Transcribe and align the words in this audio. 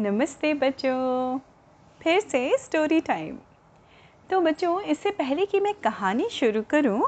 नमस्ते 0.00 0.52
बच्चों। 0.54 1.38
फिर 2.00 2.20
से 2.20 2.58
स्टोरी 2.58 3.00
टाइम 3.00 3.38
तो 4.30 4.40
बच्चों 4.40 4.80
इससे 4.82 5.10
पहले 5.10 5.46
कि 5.46 5.60
मैं 5.60 5.72
कहानी 5.74 6.28
शुरू 6.30 6.62
करूँ, 6.62 7.02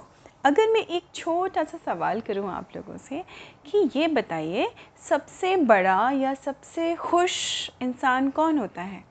अगर 0.44 0.70
मैं 0.72 0.80
एक 0.86 1.04
छोटा 1.14 1.64
सा 1.64 1.78
सवाल 1.84 2.20
करूँ 2.20 2.48
आप 2.50 2.68
लोगों 2.76 2.96
से 2.98 3.22
कि 3.66 3.90
ये 3.96 4.08
बताइए 4.08 4.68
सबसे 5.08 5.56
बड़ा 5.56 6.10
या 6.10 6.34
सबसे 6.34 6.94
खुश 6.94 7.70
इंसान 7.82 8.30
कौन 8.30 8.58
होता 8.58 8.82
है? 8.82 9.04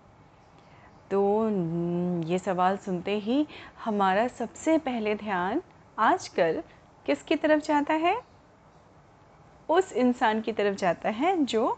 तो 1.12 1.50
ये 2.28 2.40
सवाल 2.40 2.78
सुनते 2.78 3.18
ही 3.18 3.46
हमारा 3.86 4.28
सबसे 4.28 4.78
पहले 4.78 5.16
ध्यान 5.16 5.62
आजकल 6.00 6.64
किसकी 7.06 7.36
तरफ़ 7.36 7.64
जाता 7.64 7.94
है? 7.94 8.22
उस 9.70 9.94
इंसान 9.94 10.42
की 10.42 10.52
तरफ़ 10.52 10.76
जाता 10.76 11.10
है 11.10 11.36
जो 11.46 11.78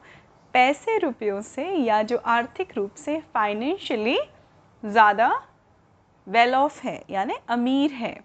पैसे 0.53 0.97
रुपयों 0.97 1.41
से 1.41 1.65
या 1.75 2.01
जो 2.03 2.17
आर्थिक 2.17 2.77
रूप 2.77 2.95
से 2.95 3.19
फाइनेंशियली 3.33 4.17
ज़्यादा 4.83 5.31
वेल 6.27 6.55
ऑफ़ 6.55 6.81
है, 6.81 7.03
यानी 7.09 7.33
अमीर 7.49 7.91
है। 7.91 8.19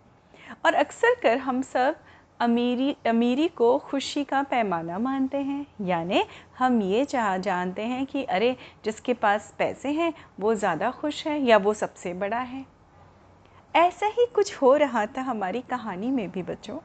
और 0.66 0.74
अक्सर 0.74 1.14
कर 1.22 1.38
हम 1.38 1.62
सब 1.62 1.96
अमीरी 2.40 2.96
अमीरी 3.06 3.46
को 3.48 3.76
खुशी 3.78 4.24
का 4.24 4.42
पैमाना 4.42 4.98
मानते 4.98 5.36
हैं। 5.36 5.66
यानी 5.80 6.22
हम 6.58 6.80
ये 6.82 7.04
चाह, 7.04 7.36
जानते 7.38 7.82
हैं 7.82 8.04
कि 8.06 8.24
अरे, 8.24 8.56
जिसके 8.84 9.14
पास 9.14 9.54
पैसे 9.58 9.88
हैं, 9.88 10.12
वो 10.40 10.54
ज़्यादा 10.54 10.90
खुश 10.90 11.26
है 11.26 11.40
या 11.40 11.56
वो 11.56 11.74
सबसे 11.74 12.14
बड़ा 12.14 12.38
है। 12.38 12.64
ऐसा 13.74 14.06
ही 14.08 14.26
कुछ 14.26 14.54
हो 14.56 14.74
रहा 14.76 15.06
था 15.06 15.22
हमारी 15.22 15.60
कहानी 15.60 16.10
में 16.10 16.30
भी 16.30 16.42
बच्चों। 16.42 16.76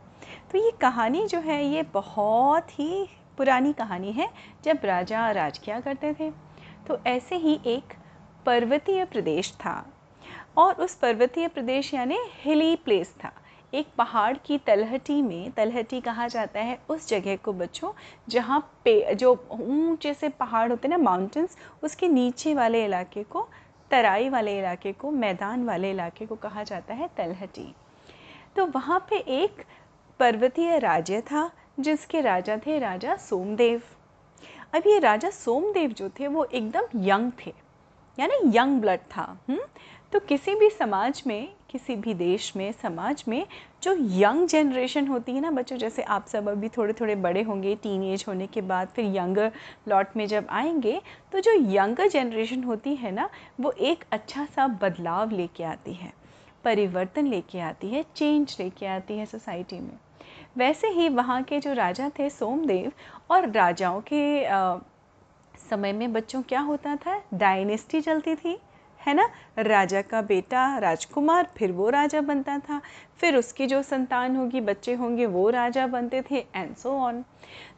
तो 0.52 0.58
ये 0.58 0.72
कहानी 0.72 1.26
जो 1.28 1.40
है, 1.40 1.64
ये 1.66 1.84
बहुत 1.84 2.80
ही 2.80 3.08
पुरानी 3.38 3.74
कहानी 3.74 4.12
है, 4.12 4.30
जब 4.64 4.80
राजा 4.86 5.30
राज 5.32 5.58
किया 5.58 5.80
करते 5.80 6.14
थे। 6.14 6.30
तो 6.88 7.00
ऐसे 7.08 7.36
ही 7.36 7.60
एक 7.66 7.94
पर्वतीय 8.46 9.06
प्रदेश 9.06 9.52
था 9.56 9.86
और 10.58 10.74
उस 10.74 10.96
पर्वतीय 10.96 11.48
प्रदेश 11.48 11.94
यानी 11.94 12.18
हिली 12.44 12.76
प्लेस 12.76 13.16
था। 13.24 13.32
एक 13.74 13.88
पहाड़ 13.98 14.38
की 14.38 14.58
तलहटी 14.58 15.22
में, 15.22 15.52
तलहटी 15.52 16.00
कहा 16.02 16.28
जाता 16.28 16.60
है 16.60 16.78
उस 16.90 17.08
जगह 17.10 17.36
को 17.36 17.54
बच्चों, 17.54 17.92
जहाँ 18.30 18.60
पे, 18.86 19.16
जो 19.16 19.48
ऊँचे 19.52 20.14
से 20.14 20.30
पहाड़ 20.30 20.70
होते 20.70 20.88
हैं 20.88 20.98
ना 20.98 21.04
माउंटेंस 21.04 21.58
उसके 21.84 22.08
नीचे 22.08 22.54
वाले 22.54 22.84
इलाके 22.86 23.24
को, 23.24 23.48
तराई 23.92 24.30
वाले 24.30 24.58
इलाके 24.60 24.92
को, 24.92 25.12
मैदान 25.12 25.64
वाले 25.64 25.92
इलाके 25.92 26.26
को 26.26 26.36
कहा 26.36 26.64
जाता 26.64 26.94
है 26.94 27.10
तलहटी। 27.18 27.74
तो 28.56 28.66
वहाँ 28.66 29.00
पे 29.00 29.16
एक 29.16 29.64
पर्वतीय 30.20 30.78
राज्य 30.80 31.22
था 31.22 31.50
जिसके 31.82 32.22
राजा 32.22 32.58
थे 32.58 32.78
राजा 32.80 33.16
सोमदेव 33.16 33.82
अब 34.76 34.84
ये 34.88 35.00
राजा 35.00 35.30
सोमदेव 35.30 35.92
जो 35.92 36.10
थे, 36.10 36.28
वो 36.28 36.44
एकदम 36.46 36.88
यंग 37.04 37.32
थे, 37.46 37.54
यानी 38.18 38.58
यंग 38.58 38.80
ब्लड 38.82 39.00
था 39.18 39.22
हुँ? 39.22 39.56
हम्म? 39.56 39.66
तो 40.14 40.20
किसी 40.20 40.56
भी 40.56 40.70
समाज 40.70 41.22
में, 41.28 41.54
किसी 41.70 41.96
भी 41.96 42.14
देश 42.14 42.56
में, 42.56 42.72
समाज 42.72 43.24
में 43.28 43.46
जो 43.84 43.96
यंग 44.00 44.48
जनरेशन 44.48 45.08
होती 45.08 45.32
है 45.32 45.42
ना 45.42 45.52
बच्चों, 45.52 45.78
जैसे 45.78 46.02
आप 46.04 46.28
सब 46.28 46.50
अभी 46.50 46.70
थोड़े 46.70 46.94
थोड़े 46.94 47.16
बड़े 47.16 47.42
होंगे 47.42 47.76
टीन 47.76 48.04
एज 48.04 48.26
होने 48.28 48.48
के 48.48 48.62
बाद 48.62 48.88
फिर 48.88 49.06
यंगर 49.16 49.52
लॉट 49.88 50.16
में 50.18 50.26
जब 50.28 50.48
आएँगे 50.50 51.02
तो 51.32 51.40
जो 51.40 51.52
यंगर 51.74 52.08
जनरेशन 52.08 52.64
होती 52.64 52.96
है 52.96 53.12
ना, 53.12 53.30
वो 53.60 53.72
एक 53.72 54.04
अच्छा 54.12 54.46
सा 54.46 54.68
बदलाव 54.82 55.32
लेके 55.32 55.64
आती 55.64 55.94
है 55.94 56.21
परिवर्तन 56.64 57.28
लेके 57.28 57.60
आती 57.60 57.90
है 57.90 58.04
चेंज 58.16 58.56
लेके 58.60 58.86
आती 58.86 59.18
है 59.18 59.26
सोसाइटी 59.26 59.80
में। 59.80 59.98
वैसे 60.58 60.88
ही 60.90 61.10
वहाँ 61.10 61.42
के 61.44 61.60
जो 61.60 61.74
राजा 61.74 62.10
थे 62.20 62.30
सोमदेव 62.30 62.92
और 63.32 63.50
राजाओं 63.52 64.02
के 64.02 64.46
आ, 64.46 64.78
समय 65.70 65.94
में 65.94 66.12
बच्चों 66.14 66.42
क्या 66.42 66.60
होता 66.62 66.96
था? 66.96 67.22
डायनेस्टी 67.34 68.02
चलती 68.02 68.36
थी 68.36 68.58
है 69.00 69.14
ना? 69.14 69.30
राजा 69.58 70.02
का 70.02 70.22
बेटा 70.22 70.78
राजकुमार 70.78 71.48
फिर 71.58 71.72
वो 71.72 71.90
राजा 71.90 72.22
बनता 72.22 72.58
था 72.60 72.82
फिर 73.20 73.36
उसकी 73.36 73.68
जो 73.68 73.82
संतान 73.84 74.36
होगी 74.36 74.62
बच्चे 74.62 74.94
होंगे 74.94 75.26
वो 75.26 75.50
राजा 75.50 75.86
बनते 75.88 76.22
थे 76.22 76.46
एंड 76.56 76.76
सो 76.76 76.92
ऑन 77.00 77.24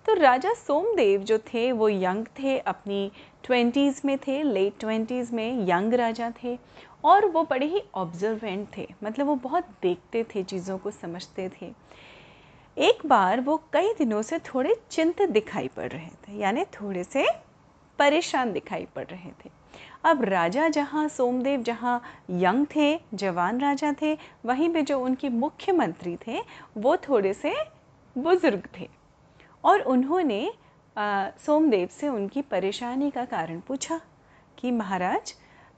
तो 0.05 0.13
राजा 0.13 0.53
सोमदेव 0.57 1.21
जो 1.23 1.37
थे 1.53 1.71
वो 1.71 1.89
यंग 1.89 2.25
थे 2.39 2.57
अपनी 2.59 3.11
ट्वेंटीज़ 3.43 4.01
में 4.05 4.17
थे 4.17 4.41
लेट 4.43 4.79
ट्वेंटीज़ 4.79 5.33
में 5.35 5.67
यंग 5.67 5.93
राजा 5.93 6.31
थे 6.43 6.57
और 7.03 7.25
वो 7.25 7.43
बड़े 7.43 7.65
ही 7.65 7.81
ऑब्जर्वेंट 7.95 8.67
थे 8.77 8.87
मतलब 9.03 9.27
वो 9.27 9.35
बहुत 9.35 9.67
देखते 9.81 10.23
थे, 10.25 10.43
चीज़ों 10.43 10.77
को 10.77 10.91
समझते 10.91 11.49
थे। 11.51 11.71
एक 12.77 13.05
बार 13.05 13.41
वो 13.41 13.57
कई 13.73 13.93
दिनों 13.93 14.21
से 14.21 14.39
थोड़े 14.45 14.75
चिंतित 14.91 15.29
दिखाई 15.29 15.67
पड़ 15.67 15.87
रहे 15.87 16.07
थे, 16.07 16.37
यानी 16.37 16.63
थोड़े 16.73 17.03
से 17.03 17.25
परेशान 17.99 18.51
दिखाई 18.53 18.87
पड़ 18.95 19.05
रहे 19.05 19.29
थे। 19.43 19.49
अब 20.05 20.23
राजा 20.23 20.67
जहाँ, 20.69 21.07
सोमदेव 21.07 21.61
जहाँ 21.61 22.01
यंग 22.31 22.65
थे, 22.75 22.99
जवान 23.13 23.59
राजा 23.61 23.93
थे, 24.01 24.17
वहीं 24.45 24.69
पे 24.69 24.81
जो 24.81 24.99
उनके 24.99 25.29
मुख्यमंत्री 25.29 26.15
थे, 26.27 26.39
वो 26.77 26.95
थोड़े 26.99 27.33
से 27.33 27.53
बुज़ुर्ग 28.15 28.67
थे। 28.79 28.89
और 29.63 29.81
उन्होंने 29.81 30.51
सोमदेव 31.45 31.87
से 31.91 32.09
उनकी 32.09 32.41
परेशानी 32.41 33.09
का 33.11 33.25
कारण 33.25 33.59
पूछा 33.59 33.99
कि 34.57 34.71
महाराज 34.71 35.33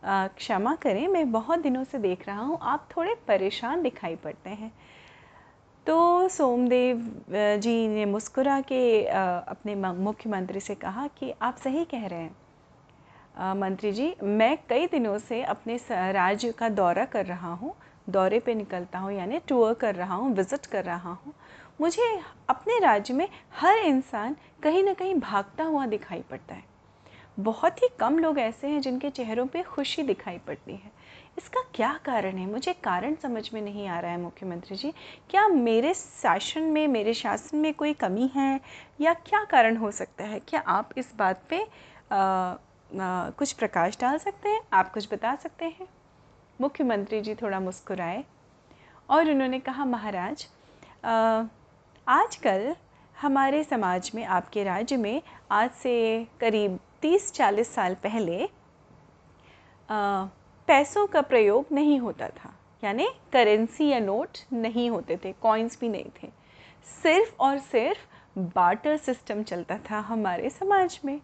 क्षमा 0.06 0.76
करें, 0.76 1.08
मैं 1.08 1.32
बहुत 1.32 1.60
दिनों 1.60 1.84
से 1.84 1.98
देख 2.00 2.28
रहा 2.28 2.42
हूँ, 2.42 2.58
आप 2.62 2.88
थोड़े 2.96 3.16
परेशान 3.28 3.82
दिखाई 3.82 4.16
पड़ते 4.16 4.50
हैं। 4.50 4.72
तो 5.86 6.28
सोमदेव 6.30 7.02
जी 7.32 7.88
ने 7.88 8.06
मुस्कुरा 8.06 8.60
के 8.62 9.06
अपने 9.06 9.76
मुख्यमंत्री 9.76 10.60
से 10.60 10.76
कहा 10.76 11.08
कि 11.20 11.34
आप 11.42 11.58
सही 11.58 11.86
कह 11.86 12.06
रहे 12.08 12.20
हैं। 12.20 13.54
मंत्री 13.56 13.92
जी, 13.92 14.14
मैं 14.24 14.58
कई 14.70 14.88
दिनों 14.88 15.18
से 15.20 15.42
अपने 15.44 15.78
राज्य 15.90 16.52
का 16.52 16.70
दौरा 16.72 17.06
कर 17.06 17.26
रहा 17.26 17.54
हूँ, 17.54 17.74
दौरे 18.10 18.40
पे 18.40 18.56
निकलता 18.56 19.00
हूँ, 19.00 19.12
यानी 19.14 19.40
टूर 19.48 19.74
कर 19.74 19.96
रहा 19.96 20.16
हूँ 20.16 20.34
विज़िट 20.36 20.66
कर 20.66 20.84
रहा 20.84 21.12
हूँ। 21.14 21.34
मुझे 21.82 22.20
अपने 22.50 22.80
राज्य 22.80 23.14
में 23.14 23.28
हर 23.60 23.78
इंसान 23.78 24.36
कहीं 24.64 24.84
ना 24.84 24.94
कहीं 24.94 25.16
भागता 25.16 25.64
हुआ 25.64 25.86
दिखाई 25.86 26.22
पड़ता 26.22 26.56
है। 26.56 26.64
बहुत 27.40 27.82
ही 27.84 27.88
कम 28.00 28.20
लोग 28.20 28.40
ऐसे 28.40 28.68
हैं 28.68 28.82
जिनके 28.82 29.10
चेहरों 29.10 29.46
पे 29.48 29.64
खुशी 29.64 30.04
दिखाई 30.04 30.38
पड़ती 30.38 30.74
है। 30.74 30.92
इसका 31.38 31.62
क्या 31.76 31.92
कारण 32.06 32.38
है? 32.38 32.46
मुझे 32.46 32.74
कारण 32.74 33.16
समझ 33.16 33.50
में 33.54 33.62
नहीं 33.62 33.88
आ 33.88 34.00
रहा 34.00 34.12
है 34.12 34.20
मुख्यमंत्री 34.22 34.78
जी। 34.78 34.92
क्या 35.30 35.48
मेरे 35.48 35.94
शासन 35.94 36.64
में 36.64 36.88
मेरे 36.88 37.14
शासन 37.14 37.58
में 37.58 37.74
कोई 37.74 37.94
कमी 37.94 38.30
है? 38.36 38.60
या 39.02 39.14
क्या 39.14 39.44
कारण 39.44 39.78
हो 39.78 39.92
सकता 39.92 40.24
है? 40.24 40.40
क्या 40.40 40.60
आप 40.68 40.90
इस 40.98 41.12
बात 41.18 41.42
पे 41.50 41.62
आ, 42.12 42.18
आ, 42.18 43.30
कुछ 43.30 43.52
प्रकाश 43.54 43.98
डाल 44.02 44.18
सकते 44.18 44.50
हैं? 44.50 44.62
आप 44.74 44.94
कुछ 44.94 45.08
बता 45.14 45.36
सकते 45.36 45.66
हैं? 45.66 45.88
मुख्यमंत्री 46.62 47.22
जी 47.22 47.36
थोड़ा 47.36 47.60
मुस्कुराए 47.60 48.24
और 49.10 49.30
उन्होंने 49.32 49.60
कहा 49.60 49.86
महाराज 49.86 50.48
आजकल 52.08 52.76
हमारे 53.22 53.64
समाज 53.64 54.12
में 54.16 54.24
आपके 54.26 54.64
राज्य 54.64 54.98
में 54.98 55.22
आज 55.52 55.70
से 55.72 55.96
करीब 56.40 56.80
30-40 57.06 57.74
साल 57.76 57.96
पहले 57.96 58.44
आ, 59.90 60.26
पैसों 60.68 61.08
का 61.08 61.22
प्रयोग 61.22 61.66
नहीं 61.72 62.00
होता 62.00 62.28
था। 62.28 62.54
यानी 62.84 63.08
करेंसी 63.34 63.88
या 63.90 64.00
नोट 64.00 64.38
नहीं 64.54 64.90
होते 64.90 65.18
थे 65.18 65.32
कॉइन्स 65.32 65.80
भी 65.80 65.90
नहीं 65.90 66.10
थे। 66.24 66.28
सिर्फ़ 67.04 67.36
और 67.40 67.58
सिर्फ़ 67.58 68.40
बाटर 68.40 68.98
सिस्टम 68.98 69.44
चलता 69.44 69.78
था 69.78 70.00
हमारे 70.00 70.50
समाज 70.50 71.00
में। 71.06 71.20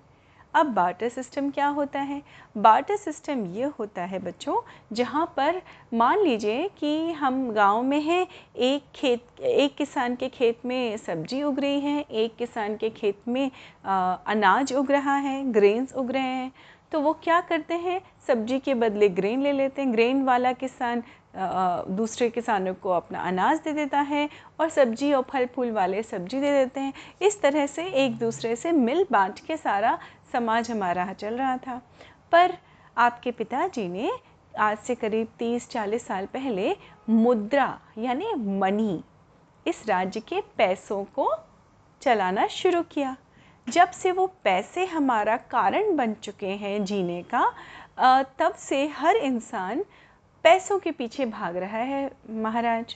अब 0.53 0.67
बाटर 0.67 1.09
सिस्टम 1.09 1.50
क्या 1.50 1.67
होता 1.67 2.00
है? 2.00 2.22
बाटर 2.56 2.95
सिस्टम 2.95 3.45
ये 3.47 3.66
होता 3.79 4.03
है 4.03 4.19
बच्चों 4.19 4.56
जहाँ 4.94 5.25
पर 5.38 5.62
मान 5.94 6.19
लीजिए 6.19 6.67
कि 6.78 7.12
हम 7.12 7.51
गाँव 7.51 7.81
में 7.84 8.01
हैं 8.01 8.25
एक 8.57 8.84
खेत 8.95 9.39
एक 9.41 9.75
किसान 9.75 10.16
के 10.16 10.29
खेत 10.29 10.66
में 10.66 10.97
सब्ज़ी 10.97 11.41
उग 11.44 11.59
रही 11.59 11.79
है 11.79 12.00
एक 12.01 12.35
किसान 12.35 12.75
के 12.78 12.89
खेत 12.89 13.28
में 13.28 13.50
आ, 13.85 14.13
अनाज 14.13 14.73
उग 14.73 14.91
रहा 14.91 15.16
है 15.17 15.44
ग्रेन्स 15.51 15.94
उग 15.94 16.12
रहे 16.12 16.22
हैं। 16.22 16.51
तो 16.91 17.00
वो 17.00 17.13
क्या 17.13 17.39
करते 17.42 17.74
हैं? 17.74 18.01
सब्ज़ी 18.27 18.59
के 18.59 18.74
बदले 18.74 19.09
ग्रेन 19.09 19.42
ले 19.42 19.51
लेते 19.51 19.81
हैं। 19.81 19.92
ग्रेन 19.94 20.24
वाला 20.24 20.51
किसान 20.53 21.03
दूसरे 21.33 22.30
किसानों 22.30 22.74
को 22.74 22.89
अपना 22.92 23.19
अनाज 23.22 23.60
दे 23.63 23.72
देता 23.74 24.00
है 24.01 24.28
और 24.60 24.69
सब्ज़ी 24.69 25.12
और 25.13 25.24
फल 25.30 25.45
फूल 25.56 25.72
वाले 25.72 26.01
सब्ज़ी 26.04 26.39
दे 26.42 26.51
देते 26.54 26.80
हैं। 26.80 26.94
इस 27.22 27.42
तरह 27.42 27.68
से 27.68 27.86
एक 28.06 28.18
दूसरे 28.18 28.56
से 28.56 28.72
मिल 28.72 29.06
बांट 29.12 29.39
के 29.39 29.57
सारा 29.57 29.98
समाज 30.33 30.72
हमारा 30.72 31.12
चल 31.13 31.33
रहा 31.36 31.56
था। 31.57 31.81
पर 32.31 32.57
आपके 32.98 33.31
पिताजी 33.31 33.88
ने 33.89 34.12
आज 34.54 34.78
से 34.78 34.95
करीब 34.95 35.28
30-40 35.39 36.06
साल 36.07 36.25
पहले 36.25 36.75
मुद्रा 37.10 37.77
यानी 37.98 38.34
मनी 38.36 39.04
इस 39.66 39.84
राज्य 39.88 40.19
के 40.19 40.42
पैसों 40.57 41.04
को 41.16 41.31
चलाना 42.01 42.48
शुरू 42.50 42.81
किया। 42.84 43.16
जब 43.68 43.92
से 43.92 44.12
वो 44.12 44.25
पैसे 44.44 44.86
हमारा 44.86 45.36
कारण 45.51 45.95
बन 45.95 46.13
चुके 46.13 46.48
हैं 46.57 46.84
जीने 46.86 47.22
का 47.34 47.44
तब 48.39 48.54
से 48.60 48.86
हर 48.89 49.16
इंसान 49.18 49.84
पैसों 50.43 50.79
के 50.79 50.91
पीछे 50.91 51.25
भाग 51.25 51.57
रहा 51.57 51.77
है 51.77 52.11
महाराज। 52.29 52.95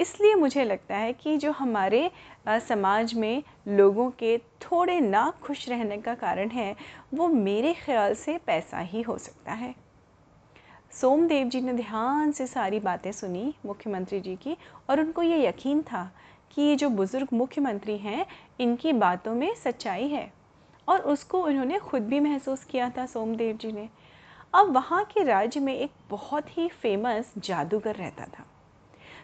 इसलिए 0.00 0.34
मुझे 0.34 0.64
लगता 0.64 0.96
है 0.96 1.12
कि 1.12 1.36
जो 1.36 1.52
हमारे 1.52 2.10
समाज 2.48 3.14
में 3.14 3.42
लोगों 3.68 4.10
के 4.10 4.38
थोड़े 4.38 5.00
ना 5.00 5.32
खुश 5.42 5.68
रहने 5.68 5.98
का 5.98 6.14
कारण 6.14 6.48
है, 6.48 6.76
वो 7.14 7.28
मेरे 7.28 7.72
ख्याल 7.74 8.14
से 8.14 8.38
पैसा 8.38 8.78
ही 8.78 9.02
हो 9.02 9.18
सकता 9.18 9.52
है। 9.52 9.74
सोमदेव 10.90 11.48
जी 11.48 11.60
ने 11.60 11.72
ध्यान 11.72 12.32
से 12.32 12.46
सारी 12.46 12.80
बातें 12.80 13.12
सुनी 13.12 13.54
मुख्यमंत्री 13.66 14.20
जी 14.20 14.36
की, 14.36 14.56
और 14.90 15.00
उनको 15.00 15.22
ये 15.22 15.48
यकीन 15.48 15.82
था 15.82 16.12
कि 16.50 16.62
ये 16.62 16.76
जो 16.76 16.88
बुज़ुर्ग 16.88 17.28
मुख्यमंत्री 17.32 17.98
हैं, 17.98 18.26
इनकी 18.60 18.92
बातों 18.92 19.34
में 19.34 19.54
सच्चाई 19.54 20.08
है। 20.08 20.32
और 20.88 21.00
उसको 21.00 21.42
उन्होंने 21.42 21.78
खुद 21.78 22.02
भी 22.02 22.20
महसूस 22.20 22.64
किया 22.64 22.90
था 22.90 23.06
सोमदेव 23.06 23.56
जी 23.56 23.72
ने। 23.72 23.88
अब 24.54 24.74
वहाँ 24.74 25.04
के 25.04 25.22
राज्य 25.24 25.60
में 25.60 25.74
एक 25.74 25.90
बहुत 26.10 26.56
ही 26.56 26.68
फ़ेमस 26.70 27.32
जादूगर 27.38 27.94
रहता 27.94 28.24
था। 28.28 28.44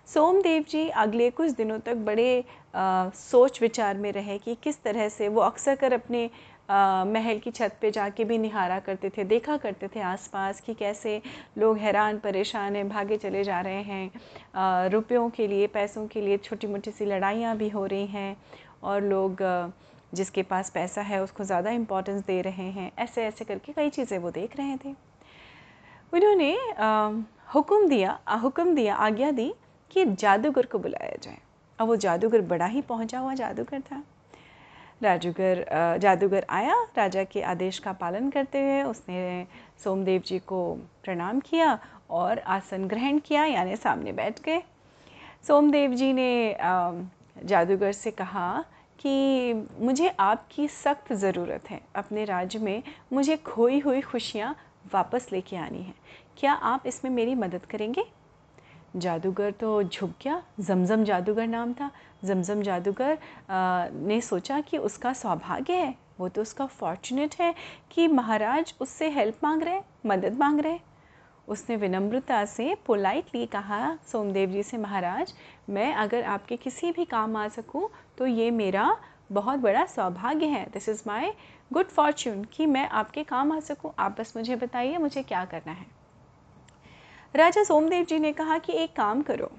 सोमदेव 0.06 0.64
जी 0.70 0.88
अगले 0.88 1.28
कुछ 1.30 1.50
दिनों 1.50 1.78
तक 1.78 1.96
बड़े 1.96 2.44
आ, 2.75 3.08
सोच 3.10 3.60
विचार 3.62 3.96
में 3.96 4.10
रहे 4.12 4.38
कि 4.38 4.54
किस 4.54 4.82
तरह 4.82 5.08
से 5.08 5.28
वो 5.28 5.40
अक्सर 5.40 5.75
कर 5.75 5.92
अपने 5.92 6.28
आ, 6.70 7.04
महल 7.04 7.38
की 7.38 7.50
छत 7.50 7.76
पे 7.80 7.90
जाके 7.90 8.25
भी 8.25 8.38
निहारा 8.38 8.78
करते 8.80 9.10
थे 9.10 9.25
देखा 9.25 9.56
करते 9.56 9.88
थे 9.88 10.00
आसपास 10.02 10.60
कि 10.60 10.75
कैसे 10.75 11.20
लोग 11.58 11.78
हैरान 11.78 12.19
परेशान 12.19 12.76
हैं 12.76 12.88
भागे 12.88 13.16
चले 13.16 13.44
जा 13.44 13.60
रहे 13.60 13.82
हैं। 13.82 14.88
रुपयों 14.90 15.28
के 15.30 15.46
लिए 15.48 15.66
पैसों 15.66 16.06
के 16.06 16.20
लिए 16.20 16.36
छोटी 16.38 16.66
मोटी 16.66 16.90
सी 16.90 17.04
लड़ाइयाँ 17.04 17.56
भी 17.56 17.69
हो 17.69 17.84
रही 17.86 18.06
हैं 18.06 18.36
और 18.82 19.02
लोग 19.02 19.42
जिसके 20.14 20.42
पास 20.44 20.70
पैसा 20.70 21.02
है 21.02 21.22
उसको 21.22 21.44
ज़्यादा 21.44 21.70
इम्पोर्टेंस 21.70 22.25
दे 22.26 22.40
रहे 22.42 22.70
हैं 22.70 22.90
ऐसे 22.98 23.25
ऐसे 23.25 23.44
करके 23.44 23.72
कई 23.72 23.90
चीज़ें 23.90 24.19
वो 24.19 24.30
देख 24.30 24.56
रहे 24.56 24.76
थे। 24.76 24.94
उन्होंने 26.12 26.52
हुक्म 27.55 27.88
दिया 27.88 28.19
हुक्म 28.43 28.75
दिया, 28.75 28.94
आज्ञा 28.96 29.31
दी 29.31 29.52
कि 29.90 30.05
जादूगर 30.05 30.66
को 30.66 30.78
बुलाया 30.78 31.16
जाए। 31.22 31.38
अब 31.78 31.87
वो 31.88 31.96
जादूगर 31.96 32.40
बड़ा 32.43 32.66
ही 32.66 32.81
पहुँचा 32.82 33.19
हुआ 33.19 33.34
जादूगर 33.34 33.81
था। 33.81 34.02
राजूगर 35.02 35.64
जादूगर 36.00 36.46
आया, 36.50 36.75
राजा 36.96 37.25
के 37.25 37.43
आदेश 37.43 37.78
का 37.78 37.93
पालन 37.93 38.31
करते 38.31 38.60
हुए 38.60 38.82
उसने 38.82 39.46
सोमदेव 39.84 40.22
जी 40.26 40.38
को 40.38 40.62
प्रणाम 41.05 41.40
किया 41.40 41.78
और 42.11 42.38
आसन 42.38 42.87
ग्रहण 42.88 43.19
किया, 43.19 43.44
यानी 43.44 43.76
सामने 43.76 44.12
बैठ 44.12 44.40
गए। 44.43 44.62
सोमदेव 45.46 45.94
जी 45.94 46.12
ने 46.12 46.56
जादूगर 47.44 47.93
से 47.93 48.11
कहा 48.11 48.64
कि 48.99 49.69
मुझे 49.81 50.08
आपकी 50.20 50.66
सख्त 50.69 51.12
ज़रूरत 51.14 51.70
है। 51.70 51.81
अपने 51.96 52.25
राज्य 52.25 52.58
में 52.58 52.82
मुझे 53.12 53.37
खोई 53.37 53.78
हुई 53.78 54.00
खुशियाँ 54.02 54.54
वापस 54.84 55.28
लेके 55.32 55.56
आनी 55.56 55.82
है। 55.82 55.94
क्या 56.38 56.52
आप 56.52 56.86
इसमें 56.86 57.10
मेरी 57.10 57.34
मदद 57.34 57.64
करेंगे? 57.64 58.04
जादूगर 58.96 59.50
तो 59.50 59.82
झुक 59.82 60.10
गया। 60.22 60.42
जमजम 60.60 61.04
जादूगर 61.04 61.46
नाम 61.46 61.72
था। 61.72 61.90
जमजम 62.25 62.62
जादूगर 62.62 63.19
ने 63.92 64.20
सोचा 64.20 64.60
कि 64.60 64.78
उसका 64.78 65.12
सौभाग्य 65.12 65.72
है। 65.75 65.94
वो 66.20 66.28
तो 66.28 66.42
उसका 66.42 66.66
फॉर्चुनेट 66.66 67.34
है 67.40 67.54
कि 67.90 68.06
महाराज 68.08 68.75
उससे 68.80 69.08
हेल्प 69.10 69.44
मांग 69.44 69.62
रहे 69.62 69.80
मदद 70.06 70.38
मांग 70.38 70.60
रहे 70.60 70.78
उसने 71.48 71.76
विनम्रता 71.76 72.44
से 72.44 72.75
पोलाइटली 72.86 73.44
कहा, 73.46 73.96
सोमदेव 74.06 74.50
जी 74.50 74.62
से, 74.62 74.76
महाराज, 74.76 75.32
मैं 75.70 75.92
अगर 75.94 76.25
आपके 76.25 76.56
किसी 76.56 76.90
भी 76.92 77.04
काम 77.04 77.36
आ 77.36 77.46
सकूँ 77.48 77.88
तो 78.19 78.26
ये 78.26 78.50
मेरा 78.50 78.96
बहुत 79.32 79.58
बड़ा 79.58 79.86
सौभाग्य 79.86 80.46
है। 80.46 80.66
This 80.72 80.88
is 80.88 81.02
my 81.06 81.32
good 81.72 81.88
fortune 81.88 82.44
कि 82.44 82.66
मैं 82.66 82.88
आपके 82.88 83.25
काम 83.25 83.52
आ 83.52 83.60
सकूँ। 83.60 83.92
आप 83.98 84.20
बस 84.20 84.32
मुझे 84.36 84.56
बताइए, 84.56 84.96
मुझे 84.96 85.22
क्या 85.22 85.44
करना 85.44 85.72
है। 85.72 85.86
राजा 87.36 87.64
सोमदेव 87.64 88.04
जी 88.04 88.19
ने 88.19 88.32
कहा 88.32 88.58
कि 88.58 88.72
एक 88.72 88.96
काम 88.96 89.22
करो। 89.22 89.50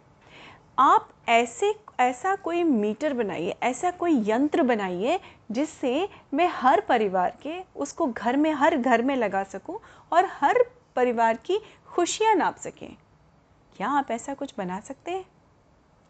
आप 0.79 1.09
ऐसे, 1.29 1.75
ऐसा 1.99 2.35
कोई 2.35 2.63
मीटर 2.63 3.13
बनाइए, 3.13 3.55
ऐसा 3.63 3.91
कोई 3.91 4.29
यंत्र 4.29 4.63
बनाइए 4.63 5.19
जिससे 5.51 6.09
मैं 6.33 6.47
हर 6.47 6.81
परिवार 6.81 7.37
के, 7.41 7.63
उसको 7.75 8.07
घर 8.07 8.37
में, 8.37 8.51
हर 8.51 8.77
घर 8.77 9.01
में 9.01 9.15
लगा 9.15 9.43
सकूँ 9.43 9.79
और 10.13 10.25
हर 10.25 10.55
परिवार 10.95 11.37
की 11.37 11.59
खुशियाँ 11.87 12.35
नाप 12.35 12.55
सकें। 12.55 12.95
क्या 13.77 13.89
आप 13.89 14.11
ऐसा 14.11 14.33
कुछ 14.33 14.53
बना 14.57 14.79
सकते 14.79 15.11
हैं? 15.11 15.25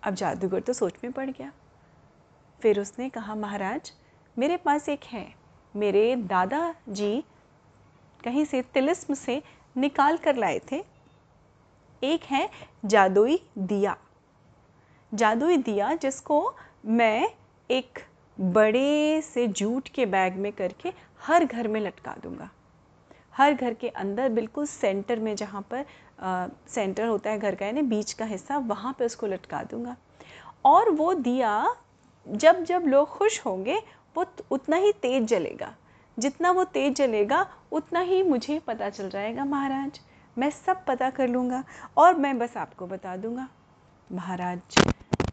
अब 0.03 0.13
जादूगर 0.13 0.59
तो 0.59 0.73
सोच 0.73 0.93
में 1.03 1.13
पड़ 1.13 1.29
गया। 1.29 1.51
फिर 2.61 2.79
उसने 2.79 3.09
कहा 3.09 3.35
महाराज 3.35 3.91
मेरे 4.37 4.57
पास 4.57 4.89
एक 4.89 5.03
है। 5.03 5.27
मेरे 5.75 6.15
दादा 6.15 6.73
जी 6.89 7.23
कहीं 8.23 8.45
से 8.45 8.61
तिलिस्म 8.73 9.13
से 9.13 9.41
निकाल 9.75 10.17
कर 10.17 10.35
लाए 10.35 10.59
थे। 10.71 10.83
एक 12.01 12.23
है 12.23 12.49
जादुई 12.85 13.39
दिया। 13.57 13.97
जादुई 15.11 15.57
दिया 15.57 15.93
जिसको 15.93 16.55
मैं 16.85 17.29
एक 17.69 17.99
बड़े 18.37 19.21
से 19.21 19.47
जूट 19.47 19.87
के 19.87 20.05
बैग 20.05 20.35
में 20.35 20.51
करके 20.53 20.93
हर 21.21 21.45
घर 21.45 21.67
में 21.67 21.79
लटका 21.81 22.15
दूँगा। 22.23 22.49
हर 23.33 23.53
घर 23.53 23.73
के 23.73 23.89
अंदर 23.89 24.29
बिल्कुल 24.29 24.65
सेंटर 24.65 25.19
में 25.19 25.35
जहाँ 25.35 25.61
पर 25.71 25.85
आ, 26.19 26.47
सेंटर 26.67 27.05
होता 27.05 27.29
है 27.29 27.39
घर 27.39 27.55
का 27.55 27.65
यानी 27.65 27.81
बीच 27.81 28.13
का 28.13 28.25
हिस्सा 28.25 28.57
वहाँ 28.57 28.95
पे 28.99 29.05
उसको 29.05 29.27
लटका 29.27 29.61
दूँगा। 29.63 29.95
और 30.65 30.89
वो 30.89 31.13
दिया 31.13 31.75
जब 32.27 32.63
जब 32.63 32.83
लोग 32.87 33.07
खुश 33.09 33.39
होंगे, 33.45 33.81
वो 34.15 34.25
उतना 34.51 34.75
ही 34.75 34.91
तेज 34.91 35.27
जलेगा। 35.27 35.73
जितना 36.17 36.51
वो 36.51 36.63
तेज 36.63 36.95
जलेगा, 36.95 37.45
उतना 37.71 37.99
ही 37.99 38.21
मुझे 38.23 38.59
पता 38.59 38.89
चल 38.89 39.09
जाएगा, 39.09 39.45
महाराज। 39.45 39.99
मैं 40.37 40.49
सब 40.49 40.83
पता 40.85 41.09
कर 41.09 41.27
लूँगा 41.27 41.63
और 41.97 42.15
मैं 42.15 42.37
बस 42.39 42.57
आपको 42.57 42.87
बता 42.87 43.15
दूँगा। 43.15 43.47
महाराज 44.09 44.75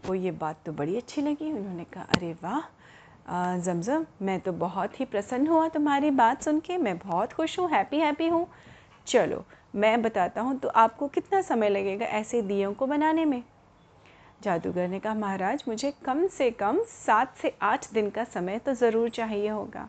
को 0.07 0.15
ये 0.15 0.31
बात 0.31 0.57
तो 0.67 0.73
बड़ी 0.73 0.97
अच्छी 0.97 1.23
लगी। 1.23 1.53
उन्होंने 1.53 1.85
कहा, 1.85 2.07
अरे 2.17 2.33
वाह! 2.33 3.57
जमजम, 3.59 4.07
मैं 4.23 4.39
तो 4.41 4.53
बहुत 4.53 5.01
ही 5.01 5.05
प्रसन्न 5.05 5.47
हुआ 5.47 5.69
तुम्हारी 5.69 6.11
बात 6.11 6.43
सुन 6.43 6.61
के। 6.61 6.77
मैं 6.79 6.97
बहुत 6.99 7.33
खुश 7.33 7.59
हूँ 7.59 7.69
हैप्पी 7.71 7.99
हैप्पी 7.99 8.29
हूँ। 8.29 8.47
चलो, 9.07 9.45
मैं 9.75 10.01
बताता 10.03 10.41
हूँ 10.41 10.59
तो 10.59 10.69
आपको 10.69 11.09
कितना 11.09 11.41
समय 11.43 11.69
लगेगा 11.69 12.07
ऐसे 12.07 12.43
दियों 12.43 12.73
को 12.75 12.87
बनाने 12.87 13.25
में? 13.25 13.43
जादूगर 14.41 14.89
ने 14.89 14.99
कहा, 14.99 15.15
महाराज, 15.15 15.65
मुझे 15.69 15.93
कम 16.05 16.27
से 16.29 16.51
कम 16.53 16.79
सात 16.87 17.37
से 17.37 17.55
आठ 17.63 17.93
दिन 17.93 18.11
का 18.11 18.25
समय 18.25 18.59
तो 18.59 18.75
ज़रूर 18.75 19.09
चाहिए 19.11 19.49
होगा। 19.49 19.89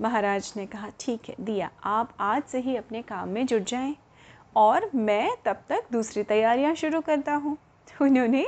महाराज 0.00 0.52
ने 0.56 0.66
कहा, 0.66 0.88
ठीक 1.00 1.28
है, 1.28 1.34
दिया, 1.40 1.70
आप 1.84 2.12
आज 2.20 2.42
से 2.42 2.58
ही 2.58 2.76
अपने 2.76 3.02
काम 3.04 3.28
में 3.28 3.46
जुट 3.46 3.62
जाएँ 3.62 3.94
और 4.56 4.90
मैं 4.94 5.30
तब 5.44 5.62
तक 5.68 5.86
दूसरी 5.92 6.22
तैयारियाँ 6.24 6.74
शुरू 6.74 7.00
करता 7.00 7.34
हूँ। 7.34 7.56
उन्होंने, 8.02 8.44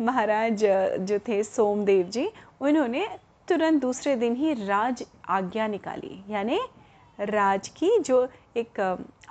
महाराज 0.00 0.64
जो 1.00 1.18
थे 1.18 1.42
सोमदेव 1.44 2.06
जी, 2.08 2.28
उन्होंने 2.60 3.06
तुरंत 3.48 3.80
दूसरे 3.82 4.14
दिन 4.16 4.36
ही 4.36 4.52
राज 4.66 5.04
आज्ञा 5.30 5.66
निकाली, 5.66 6.22
यानी 6.30 6.60
राज 7.18 7.68
की 7.68 7.98
जो 7.98 8.26
एक 8.56 8.80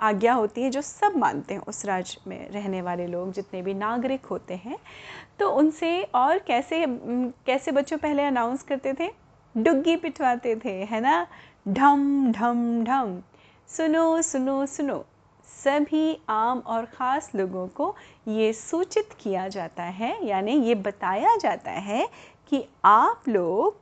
आज्ञा 0.00 0.34
होती 0.34 0.62
है, 0.62 0.70
जो 0.70 0.80
सब 0.82 1.16
मानते 1.16 1.54
हैं 1.54 1.60
उस 1.60 1.84
राज 1.86 2.16
में 2.26 2.48
रहने 2.50 2.82
वाले 2.82 3.06
लोग, 3.06 3.32
जितने 3.32 3.62
भी 3.62 3.74
नागरिक 3.74 4.26
होते 4.26 4.54
हैं। 4.54 4.78
तो 5.38 5.50
उनसे 5.50 6.02
और 6.14 6.38
कैसे 6.38 6.84
कैसे 7.46 7.72
बच्चों 7.72 7.98
पहले 7.98 8.22
अनाउंस 8.22 8.62
करते 8.62 8.92
थे? 8.92 9.10
डुग्गी 9.54 9.96
पिटवाते 9.96 10.54
थे, 10.56 10.72
है 10.84 11.00
ना? 11.00 11.26
ढम 11.68 12.32
ढम 12.32 12.84
ढम। 12.84 13.20
सुनो 13.68 14.22
सुनो 14.22 14.64
सुनो। 14.66 15.04
सभी 15.48 16.18
आम 16.28 16.58
और 16.58 16.84
ख़ास 16.86 17.30
लोगों 17.34 17.66
को 17.68 17.94
ये 18.28 18.52
सूचित 18.52 19.12
किया 19.20 19.46
जाता 19.48 19.82
है, 19.82 20.26
यानी 20.26 20.52
ये 20.62 20.74
बताया 20.74 21.36
जाता 21.36 21.70
है 21.70 22.06
कि 22.48 22.64
आप 22.84 23.28
लोग 23.28 23.76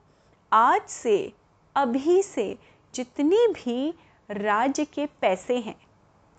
आज 0.52 0.82
से, 0.82 1.32
अभी 1.76 2.22
से 2.22 2.56
जितनी 2.94 3.46
भी 3.48 3.94
राज्य 4.30 4.84
के 4.84 5.06
पैसे 5.06 5.58
हैं, 5.58 5.76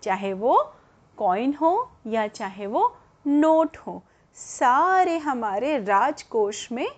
चाहे 0.02 0.32
वो 0.32 0.72
कॉइन 1.16 1.54
हो 1.54 1.90
या 2.06 2.26
चाहे 2.26 2.66
वो 2.66 2.96
नोट 3.26 3.76
हो, 3.76 4.02
सारे 4.34 5.18
हमारे 5.18 5.78
राजकोष 5.78 6.72
में, 6.72 6.88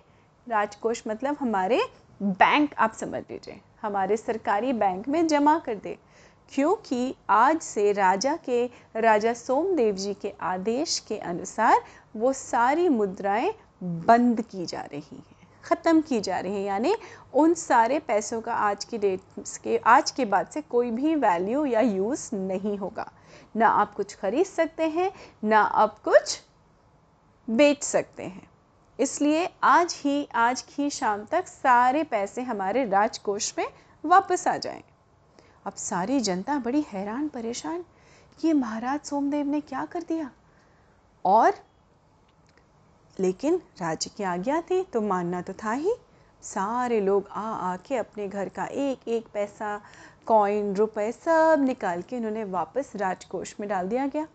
राजकोष 0.47 1.03
मतलब 1.07 1.37
हमारे 1.39 1.81
बैंक 2.23 2.73
आप 2.75 2.93
समझ 2.93 3.23
लीजिए, 3.31 3.61
हमारे 3.81 4.17
सरकारी 4.17 4.73
बैंक 4.73 5.07
में 5.07 5.27
जमा 5.27 5.59
कर 5.59 5.75
दे। 5.75 5.97
क्योंकि 6.49 7.15
आज 7.29 7.61
से 7.61 7.91
राजा 7.91 8.35
के, 8.35 8.69
राजा 8.95 9.33
सोमदेव 9.33 9.95
जी 9.95 10.13
के 10.13 10.33
आदेश 10.41 10.99
के 10.99 11.17
अनुसार 11.17 11.83
वो 12.15 12.33
सारी 12.33 12.89
मुद्राएँ 12.89 13.53
बंद 13.83 14.41
की 14.41 14.65
जा 14.65 14.81
रही 14.81 15.15
हैं। 15.15 15.36
ख़त्म 15.67 16.01
की 16.01 16.19
जा 16.21 16.39
रही 16.39 16.53
है। 16.53 16.61
यानी 16.61 16.95
उन 17.33 17.53
सारे 17.53 17.99
पैसों 17.99 18.41
का 18.41 18.53
आज 18.53 18.85
की 18.85 18.97
डेट 18.97 19.21
के, 19.63 19.77
आज 19.77 20.11
के 20.11 20.25
बाद 20.25 20.47
से 20.47 20.61
कोई 20.61 20.91
भी 20.91 21.15
वैल्यू 21.15 21.65
या 21.65 21.81
यूज़ 21.81 22.35
नहीं 22.35 22.77
होगा। 22.77 23.11
ना 23.55 23.67
आप 23.67 23.93
कुछ 23.93 24.15
खरीद 24.15 24.45
सकते 24.45 24.87
हैं, 24.87 25.11
ना 25.43 25.61
आप 25.61 25.99
कुछ 25.99 26.41
बेच 27.49 27.83
सकते 27.83 28.23
हैं। 28.23 28.49
इसलिए 28.99 29.49
आज 29.63 30.01
ही, 30.03 30.27
आज 30.35 30.61
की 30.61 30.89
शाम 30.89 31.25
तक 31.25 31.47
सारे 31.47 32.03
पैसे 32.03 32.41
हमारे 32.41 32.85
राजकोष 32.85 33.53
में 33.57 33.67
वापस 34.05 34.47
आ 34.47 34.57
जाएँ। 34.57 34.83
अब 35.65 35.73
सारी 35.73 36.19
जनता 36.19 36.57
बड़ी 36.59 36.81
हैरान, 36.81 37.27
परेशान, 37.27 37.83
ये 38.45 38.53
महाराज 38.53 38.99
सोमदेव 38.99 39.45
ने 39.45 39.61
क्या 39.61 39.85
कर 39.85 40.01
दिया? 40.01 40.29
और 41.25 41.53
लेकिन 43.19 43.61
राज्य 43.81 44.11
की 44.17 44.23
आज्ञा 44.23 44.61
थी 44.61 44.81
तो 44.83 45.01
मानना 45.01 45.41
तो 45.41 45.53
था 45.53 45.71
ही। 45.71 45.93
सारे 46.43 46.99
लोग 47.01 47.27
आ 47.31 47.51
आके 47.71 47.95
अपने 47.95 48.27
घर 48.27 48.49
का 48.49 48.65
एक 48.65 49.07
एक 49.07 49.25
पैसा 49.33 49.79
कॉइन 50.25 50.73
रुपए 50.75 51.11
सब 51.11 51.63
निकाल 51.65 52.01
के 52.01 52.15
इन्होंने 52.15 52.43
वापस 52.43 52.91
राजकोष 52.95 53.53
में 53.59 53.67
डाल 53.69 53.87
दिया 53.87 54.07
गया। 54.07 54.27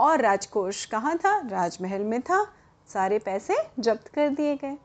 और 0.00 0.20
राजकोष 0.20 0.84
कहाँ 0.86 1.16
था? 1.16 1.36
राजमहल 1.48 2.02
में 2.02 2.20
था। 2.22 2.46
सारे 2.90 3.18
पैसे 3.18 3.56
जब्त 3.78 4.08
कर 4.08 4.28
दिए 4.28 4.54
गए। 4.56 4.76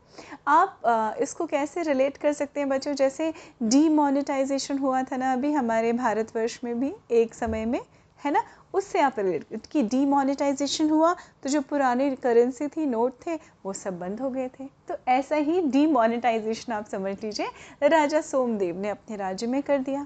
आप 0.47 0.81
आ, 0.85 1.13
इसको 1.13 1.45
कैसे 1.45 1.83
रिलेट 1.83 2.17
कर 2.17 2.33
सकते 2.33 2.59
हैं 2.59 2.69
बच्चों? 2.69 2.93
जैसे 2.93 3.33
डीमोनेटाइजेशन 3.63 4.77
हुआ 4.77 5.01
था 5.03 5.17
ना 5.17 5.31
अभी 5.33 5.51
हमारे 5.53 5.93
भारतवर्ष 5.93 6.59
में 6.63 6.79
भी 6.79 6.93
एक 7.11 7.33
समय 7.33 7.65
में। 7.65 7.79
है 8.25 8.31
ना? 8.31 8.43
उससे 8.73 8.99
आप 8.99 9.19
रिलेट 9.19 9.65
कि 9.65 9.81
डीमोनेटाइजेशन 9.83 10.89
हुआ 10.89 11.13
तो 11.43 11.49
जो 11.49 11.61
पुरानी 11.61 12.09
करेंसी 12.15 12.67
थी 12.67 12.85
नोट 12.85 13.13
थे, 13.27 13.35
वो 13.35 13.73
सब 13.73 13.99
बंद 13.99 14.19
हो 14.21 14.29
गए 14.29 14.47
थे। 14.49 14.67
तो 14.87 14.95
ऐसा 15.07 15.35
ही 15.35 15.61
डीमोनेटाइजेशन 15.61 16.73
आप 16.73 16.87
समझ 16.87 17.15
लीजिए, 17.23 17.47
राजा 17.83 18.21
सोमदेव 18.21 18.79
ने 18.79 18.89
अपने 18.89 19.15
राज्य 19.15 19.47
में 19.47 19.61
कर 19.63 19.79
दिया। 19.79 20.05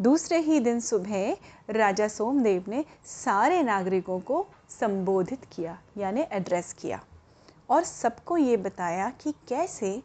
दूसरे 0.00 0.38
ही 0.38 0.60
दिन 0.60 0.80
सुबह, 0.80 1.36
राजा 1.70 2.08
सोमदेव 2.08 2.64
ने 2.68 2.84
सारे 3.06 3.62
नागरिकों 3.62 4.18
को 4.20 4.46
संबोधित 4.70 5.44
किया, 5.52 5.78
यानी 5.98 6.24
एड्रेस 6.32 6.72
किया। 6.72 7.00
और 7.70 7.84
सबको 7.84 8.36
ये 8.36 8.56
बताया 8.56 9.10
कि 9.20 9.32
कैसे 9.48 10.00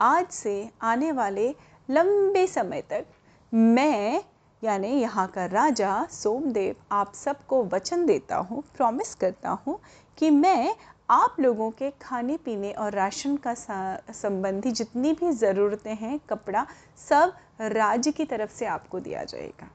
आज 0.00 0.26
से 0.26 0.68
आने 0.82 1.12
वाले 1.12 1.48
लंबे 1.90 2.46
समय 2.46 2.82
तक 2.90 3.04
मैं 3.52 4.22
यानी 4.62 4.88
यहाँ 4.88 5.26
का 5.28 5.44
राजा 5.46 6.06
सोमदेव 6.10 6.74
आप 6.92 7.12
सबको 7.14 7.62
वचन 7.64 8.04
देता 8.06 8.36
हूँ 8.36 8.62
प्रॉमिस 8.76 9.14
करता 9.14 9.50
हूँ 9.66 9.78
कि 10.18 10.30
मैं 10.30 10.74
आप 11.10 11.36
लोगों 11.40 11.70
के 11.70 11.90
खाने 12.02 12.36
पीने 12.36 12.70
और 12.72 12.92
राशन 12.92 13.36
का 13.36 13.54
संबंधी 13.54 14.70
जितनी 14.70 15.12
भी 15.12 15.30
ज़रूरतें 15.32 15.94
हैं, 15.94 16.18
कपड़ा 16.30 16.66
सब 16.98 17.32
राज्य 17.60 18.12
की 18.12 18.24
तरफ़ 18.24 18.50
से 18.50 18.66
आपको 18.66 19.00
दिया 19.00 19.22
जाएगा। 19.24 19.68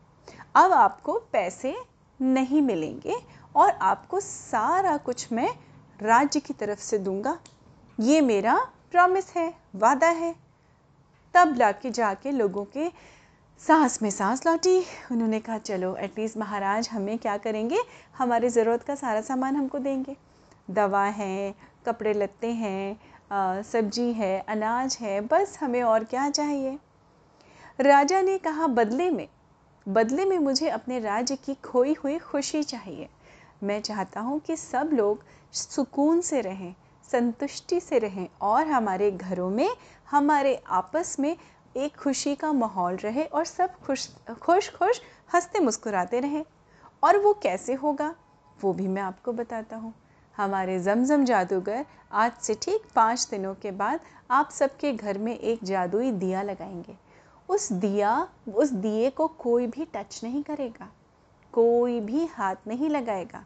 अब 0.55 0.71
आपको 0.71 1.17
पैसे 1.33 1.75
नहीं 2.19 2.61
मिलेंगे 2.61 3.15
और 3.55 3.69
आपको 3.69 4.19
सारा 4.19 4.97
कुछ 4.97 5.31
मैं 5.31 5.49
राज्य 5.99 6.39
की 6.39 6.53
तरफ़ 6.53 6.79
से 6.79 6.97
दूँगा। 6.97 7.37
ये 7.99 8.21
मेरा 8.21 8.55
प्रॉमिस 8.91 9.33
है, 9.35 9.53
वादा 9.75 10.07
है। 10.07 10.35
तब 11.33 11.55
लाके 11.57 11.89
जाके 11.91 12.31
लोगों 12.31 12.65
के 12.67 12.91
सांस 13.61 14.01
में 14.01 14.09
सांस 14.09 14.45
लौटी। 14.45 14.79
उन्होंने 15.11 15.39
कहा, 15.39 15.57
चलो 15.57 15.95
एटलीस्ट 15.95 16.37
महाराज 16.37 16.87
हमें 16.89 17.17
क्या 17.17 17.35
करेंगे? 17.37 17.79
हमारी 18.17 18.49
ज़रूरत 18.49 18.83
का 18.83 18.95
सारा 18.95 19.21
सामान 19.21 19.55
हमको 19.55 19.79
देंगे। 19.79 20.15
दवा 20.69 21.03
है, 21.05 21.53
कपड़े 21.85 22.13
लत्ते 22.13 22.51
हैं 22.53 23.63
सब्ज़ी 23.63 24.11
है, 24.13 24.39
अनाज 24.49 24.97
है, 25.01 25.19
बस 25.23 25.57
हमें 25.61 25.81
और 25.83 26.03
क्या 26.03 26.29
चाहिए? 26.29 26.77
राजा 27.79 28.21
ने 28.21 28.37
कहा, 28.37 28.67
बदले 28.69 29.09
में 29.11 29.27
बदले 29.85 30.25
में 30.25 30.37
मुझे 30.39 30.69
अपने 30.69 30.99
राज्य 30.99 31.35
की 31.35 31.53
खोई 31.63 31.93
हुई 31.93 32.17
खुशी 32.19 32.63
चाहिए। 32.63 33.07
मैं 33.63 33.81
चाहता 33.81 34.21
हूँ 34.21 34.39
कि 34.39 34.57
सब 34.57 34.89
लोग 34.93 35.23
सुकून 35.53 36.21
से 36.21 36.41
रहें, 36.41 36.73
संतुष्टि 37.09 37.79
से 37.79 37.99
रहें 37.99 38.27
और 38.41 38.67
हमारे 38.67 39.11
घरों 39.11 39.49
में, 39.49 39.69
हमारे 40.11 40.61
आपस 40.71 41.15
में 41.19 41.35
एक 41.75 41.95
खुशी 41.95 42.35
का 42.35 42.51
माहौल 42.53 42.95
रहे 42.95 43.23
और 43.23 43.45
सब 43.45 43.75
खुश 43.79 44.07
खुश 44.41 44.69
खुश 44.69 45.01
हँसते 45.33 45.59
मुस्कुराते 45.59 46.19
रहें। 46.19 46.43
और 47.03 47.17
वो 47.17 47.33
कैसे 47.33 47.73
होगा, 47.73 48.13
वो 48.59 48.73
भी 48.73 48.87
मैं 48.87 49.01
आपको 49.01 49.33
बताता 49.33 49.75
हूँ। 49.75 49.93
हमारे 50.35 50.79
जमजम 50.79 51.23
जादूगर 51.25 51.85
आज 52.11 52.31
से 52.41 52.53
ठीक 52.53 52.81
पाँच 52.95 53.27
दिनों 53.31 53.53
के 53.55 53.71
बाद 53.71 53.99
आप 54.31 54.49
सबके 54.49 54.91
घर 54.93 55.17
में 55.17 55.37
एक 55.39 55.63
जादुई 55.63 56.11
दिया 56.11 56.41
लगाएँगे। 56.41 56.95
उस 57.49 57.71
दिया, 57.71 58.27
उस 58.55 58.69
दिए 58.69 59.09
को 59.09 59.27
कोई 59.27 59.67
भी 59.67 59.85
टच 59.85 60.19
नहीं 60.23 60.43
करेगा, 60.43 60.89
कोई 61.53 61.99
भी 61.99 62.25
हाथ 62.25 62.55
नहीं 62.67 62.89
लगाएगा। 62.89 63.43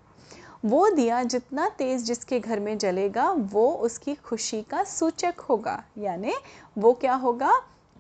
वो 0.65 0.89
दिया 0.89 1.24
जितना 1.24 1.67
तेज़ 1.70 2.03
जिसके 2.03 2.39
घर 2.39 2.60
में 2.60 2.77
जलेगा, 2.77 3.29
वो 3.29 3.72
उसकी 3.72 4.15
खुशी 4.15 4.62
का 4.62 4.84
सूचक 4.84 5.39
होगा। 5.39 5.84
यानी 5.98 6.34
वो 6.77 6.94
क्या 6.94 7.13
होगा? 7.15 7.51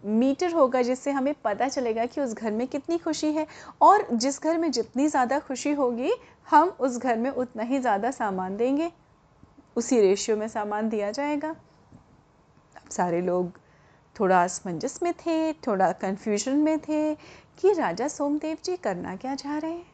मीटर 0.05 0.53
होगा 0.53 0.81
जिससे 0.81 1.11
हमें 1.11 1.33
पता 1.43 1.67
चलेगा 1.67 2.05
कि 2.05 2.21
उस 2.21 2.33
घर 2.33 2.51
में 2.51 2.67
कितनी 2.67 2.97
खुशी 2.97 3.31
है 3.33 3.45
और 3.81 4.07
जिस 4.13 4.41
घर 4.41 4.57
में 4.57 4.69
जितनी 4.71 5.07
ज़्यादा 5.07 5.39
खुशी 5.39 5.71
होगी, 5.73 6.11
हम 6.47 6.69
उस 6.69 6.97
घर 6.97 7.17
में 7.17 7.29
उतना 7.29 7.63
ही 7.63 7.79
ज़्यादा 7.79 8.11
सामान 8.11 8.57
देंगे। 8.57 8.91
उसी 9.75 9.99
रेशियो 10.01 10.37
में 10.37 10.47
सामान 10.47 10.89
दिया 10.89 11.11
जाएगा। 11.11 11.49
अब 11.49 12.89
सारे 12.91 13.21
लोग 13.21 13.59
थोड़ा 14.15 14.43
असमंजस 14.43 14.99
में 15.03 15.13
थे, 15.15 15.53
थोड़ा 15.53 15.91
कन्फ्यूज़न 15.93 16.57
में 16.57 16.77
थे 16.79 17.13
कि 17.59 17.73
राजा 17.73 18.07
सोमदेव 18.07 18.57
जी 18.65 18.75
करना 18.75 19.15
क्या 19.15 19.35
चाह 19.35 19.57
रहे 19.57 19.71
हैं। 19.71 19.85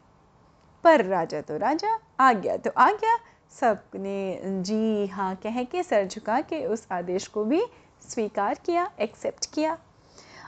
पर 0.84 1.04
राजा 1.06 1.40
तो 1.40 1.56
राजा 1.58 1.98
आ 2.20 2.32
गया 2.32 2.56
तो 2.56 2.70
आ 2.70 2.90
गया 2.92 3.16
सबने 3.52 4.40
जी 4.62 5.06
हाँ 5.06 5.34
कह 5.36 5.62
के 5.64 5.82
सर 5.82 6.06
झुका 6.06 6.40
के 6.42 6.64
उस 6.66 6.86
आदेश 6.92 7.26
को 7.26 7.44
भी 7.44 7.62
स्वीकार 8.02 8.58
किया 8.66 8.90
एक्सेप्ट 9.00 9.46
किया। 9.54 9.76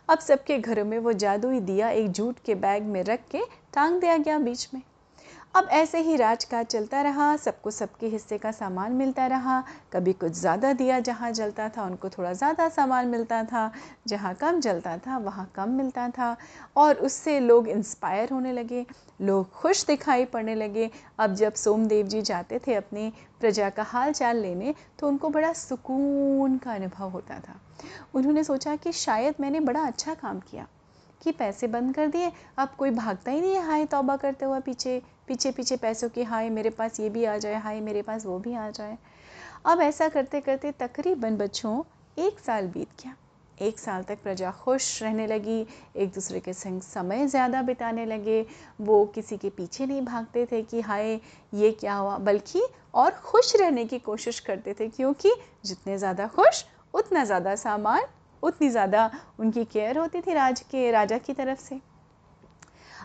अब 0.08 0.18
सबके 0.18 0.58
घरों 0.58 0.84
में 0.84 0.99
वो 0.99 1.12
जादुई 1.12 1.61
दिया 1.61 1.90
एक 1.90 2.11
जूट 2.11 2.38
के 2.44 2.54
बैग 2.54 2.82
में 2.82 3.02
रख 3.04 3.28
के 3.30 3.40
टांग 3.75 4.00
दिया 4.00 4.16
गया 4.16 4.38
बीच 4.38 4.68
में। 4.75 4.82
अब 5.54 5.68
ऐसे 5.73 5.99
ही 5.99 6.14
राजकाज 6.16 6.66
चलता 6.66 7.00
रहा, 7.02 7.37
सबको 7.37 7.70
सबके 7.70 8.06
हिस्से 8.08 8.38
का 8.38 8.50
सामान 8.52 8.92
मिलता 8.92 9.26
रहा। 9.26 9.62
कभी 9.92 10.12
कुछ 10.12 10.32
ज़्यादा 10.32 10.73
दिया 10.73 10.99
जहाँ 11.00 11.30
जलता 11.32 11.68
था, 11.68 11.84
उनको 11.84 12.08
थोड़ा 12.08 12.32
ज़्यादा 12.32 12.68
सामान 12.68 13.08
मिलता 13.08 13.42
था। 13.44 13.70
जहाँ 14.06 14.34
कम 14.34 14.58
जलता 14.61 14.96
था, 14.99 15.18
वहाँ 15.18 15.50
कम 15.54 15.68
मिलता 15.73 16.08
था। 16.08 16.37
और 16.76 16.94
उससे 16.96 17.38
लोग 17.40 17.68
इंस्पायर 17.68 18.32
होने 18.32 18.52
लगे, 18.52 18.84
लोग 19.20 19.50
खुश 19.52 19.84
दिखाई 19.87 20.25
पड़ने 20.25 20.54
लगे। 20.54 20.90
अब 21.18 21.34
जब 21.34 21.54
सोमदेव 21.54 22.06
जी 22.06 22.23
जाते 22.23 22.61
थे 22.66 22.75
अपनी 22.75 23.12
प्रजा 23.40 23.70
का 23.70 23.82
हाल 23.84 24.12
चाल 24.12 24.37
लेने 24.37 24.75
तो 24.99 25.08
उनको 25.08 25.28
बड़ा 25.30 25.52
सुकून 25.54 26.58
का 26.58 26.75
अनुभव 26.75 27.11
होता 27.11 27.38
था। 27.38 27.61
उन्होंने 28.14 28.44
सोचा 28.44 28.76
कि 28.76 28.92
शायद 28.94 29.34
मैंने 29.40 29.61
बड़ा 29.62 29.82
अच्छा 29.82 30.14
काम 30.14 30.40
किया, 30.40 30.66
कि 31.23 31.32
पैसे 31.32 31.66
बंद 31.68 31.94
कर 31.94 32.06
दिए। 32.08 32.32
अब 32.58 32.75
कोई 32.78 32.90
भागता 32.92 33.30
ही 33.30 33.40
नहीं 33.40 33.54
है 33.54 33.66
हाय 33.66 33.84
तौबा 33.87 34.16
करते 34.16 34.44
हुए 34.44 34.61
पीछे। 34.61 35.02
पीछे 35.28 35.50
पीछे 35.50 35.76
पैसों 35.76 36.09
की, 36.09 36.23
हाय, 36.23 36.49
मेरे 36.50 36.71
पास 36.71 37.00
ये 37.00 37.09
भी 37.09 37.25
आ 37.25 37.37
जाए, 37.38 37.54
हाय, 37.54 37.81
मेरे 37.81 38.02
पास 38.02 38.26
वो 38.26 38.38
भी 38.38 38.54
आ 38.54 38.71
जाए। 38.71 38.97
अब 39.66 39.81
ऐसा 39.81 40.09
करते 40.09 40.40
करते 40.40 40.73
तकरीबन 40.73 41.37
बच्चों, 41.37 41.83
एक 42.16 42.40
साल 42.40 42.66
बीत 42.66 42.88
गया। 43.02 43.14
एक 43.59 43.78
साल 43.78 44.02
तक 44.02 44.23
प्रजा 44.23 44.50
खुश 44.50 45.02
रहने 45.02 45.26
लगी, 45.26 45.66
एक 45.97 46.09
दूसरे 46.09 46.40
के 46.40 46.52
संग 46.52 46.81
समय 46.83 47.26
ज़्यादा 47.26 47.62
बिताने 47.62 48.04
लगे। 48.07 48.47
वो 48.81 49.04
किसी 49.07 49.37
के 49.37 49.50
पीछे 49.50 49.87
नहीं 49.87 50.02
भागते 50.02 50.47
थे 50.52 50.62
कि, 50.62 50.81
हाय, 50.81 51.21
ये 51.54 51.71
क्या 51.73 51.95
हुआ? 51.95 52.19
बल्कि 52.19 52.62
और 52.95 53.11
खुश 53.25 53.54
रहने 53.57 53.85
की 53.85 53.99
कोशिश 53.99 54.40
करते 54.40 54.75
थे, 54.75 54.88
क्योंकि 54.88 55.33
जितने 55.64 55.99
ज़्यादा 55.99 56.26
खुश, 56.26 56.64
उतना 56.95 57.25
ज़्यादा 57.25 57.54
सामान, 57.57 58.04
उतनी 58.43 58.69
ज़्यादा 58.69 59.11
उनकी 59.38 59.64
केयर 59.64 59.99
होती 59.99 60.21
थी 60.21 60.35
राज 60.35 60.61
के, 60.61 60.90
राजा 60.90 61.19
की 61.19 61.33
तरफ़ 61.33 61.61
से। 61.61 61.81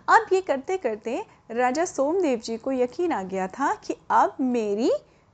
अब 0.10 0.26
ये 0.34 0.42
करते 0.42 0.78
करते 0.78 1.26
राजा 1.52 1.86
सोमदेव 1.86 2.40
जी 2.40 2.58
को 2.58 2.72
यकीन 2.72 3.12
आ 3.12 3.24
गया 3.24 3.48
था 3.48 3.76
कि 3.76 3.96
अब 4.10 4.36
मेरी 4.42 4.92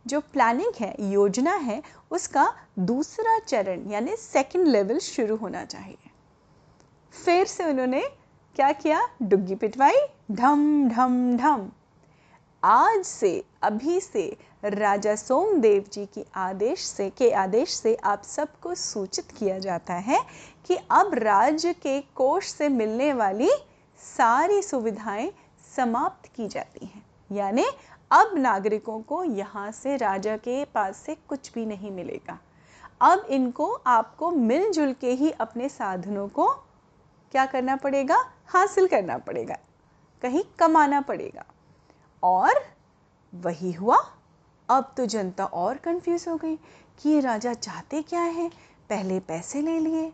जो 0.08 0.20
प्लानिंग 0.20 0.74
है, 0.80 0.96
योजना 1.00 1.56
है, 1.56 1.84
उसका 2.12 2.54
दूसरा 2.80 3.40
चरण, 3.40 3.92
यानी 3.92 4.16
सेकंड 4.16 4.68
लेवल 4.68 5.00
शुरू 5.00 5.36
होना 5.36 5.66
चाहिए। 5.66 5.98
फिर 7.26 7.46
से 7.46 7.66
उन्होंने 7.66 8.02
क्या 8.56 8.72
किया? 8.72 9.10
डुग्गी 9.22 9.56
पिटवाई, 9.56 9.96
ढम 10.32 10.90
ढम 10.90 11.38
ढम। 11.38 11.72
आज 12.64 13.04
से, 13.04 13.44
अभी 13.62 14.00
से 14.02 14.38
राजा 14.64 15.16
सोमदेव 15.16 15.86
जी 15.94 16.06
की 16.06 16.26
आदेश 16.36 16.80
से, 16.80 17.10
के 17.10 17.32
आदेश 17.32 17.70
से 17.70 17.96
आप 17.96 18.24
सबको 18.24 18.76
सूचित 18.76 19.32
किया 19.40 19.60
जाता 19.60 19.94
है 19.94 20.20
कि 20.66 20.78
अब 20.92 21.14
राज्य 21.14 21.74
के 21.74 22.02
कोष 22.02 22.48
से 22.48 22.70
मिलने 22.70 23.14
वाली 23.14 23.50
सारी 23.98 24.62
सुविधाएँ 24.62 25.32
समाप्त 25.76 26.30
की 26.36 26.48
जाती 26.48 26.86
हैं। 26.86 27.06
यानी 27.32 27.66
अब 28.12 28.32
नागरिकों 28.38 29.02
को 29.02 29.24
यहाँ 29.24 29.72
से 29.72 29.98
राजा 29.98 30.38
के 30.38 30.66
पास 30.66 30.98
से 30.98 31.16
कुछ 31.16 31.54
भी 31.54 31.66
नहीं 31.66 31.92
मिलेगा। 31.92 32.40
अब 33.02 33.26
इनको 33.30 33.72
आपको 33.88 34.32
मिलजुल 34.32 34.94
के 34.94 35.12
ही 35.12 35.32
अपने 35.32 35.70
साधनों 35.70 36.28
को 36.28 36.48
क्या 37.32 37.46
करना 37.46 37.76
पड़ेगा? 37.76 38.32
हासिल 38.48 38.88
करना 38.88 39.18
पड़ेगा। 39.18 39.56
कहीं 40.22 40.44
कमाना 40.60 41.02
पड़ेगा। 41.02 41.46
और 42.24 42.54
वही 43.36 43.72
हुआ। 43.72 43.98
अब 44.70 44.94
तो 44.98 45.06
जनता 45.06 45.46
और 45.46 45.78
कंफ्यूज 45.78 46.26
हो 46.28 46.36
गई 46.36 46.56
कि 47.00 47.10
ये 47.10 47.20
राजा 47.20 47.54
चाहते 47.54 48.02
क्या 48.02 48.22
है? 48.22 48.50
पहले 48.90 49.20
पैसे 49.20 49.62
ले 49.62 49.80
लिए 49.80 50.14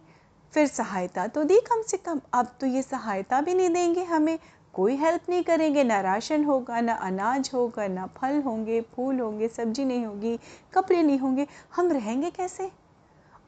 फिर 0.54 0.68
सहायता 0.68 1.28
तो 1.28 1.44
दी 1.44 1.60
कम 1.60 1.82
से 1.82 1.98
कम। 1.98 2.22
अब 2.34 2.56
तो 2.60 2.68
ये 2.68 2.82
सहायता 2.82 3.42
भी 3.42 3.54
नहीं 3.54 3.70
देंगे 3.70 4.04
हमें। 4.04 4.40
कोई 4.74 4.96
हेल्प 4.96 5.30
नहीं 5.30 5.44
करेंगे। 5.44 5.84
ना 5.84 6.00
राशन 6.02 6.44
होगा, 6.44 6.80
ना 6.82 6.94
अनाज 6.94 7.50
होगा, 7.54 7.88
ना 7.88 8.06
फल 8.18 8.42
होंगे, 8.42 8.82
फूल 8.96 9.20
होंगे, 9.20 9.48
सब्ज़ी 9.48 9.86
नहीं 9.86 10.06
होगी, 10.06 10.40
कपड़े 10.74 11.02
नहीं 11.04 11.18
होंगे। 11.20 11.48
हम 11.76 11.92
रहेंगे 11.92 12.30
कैसे? 12.30 12.72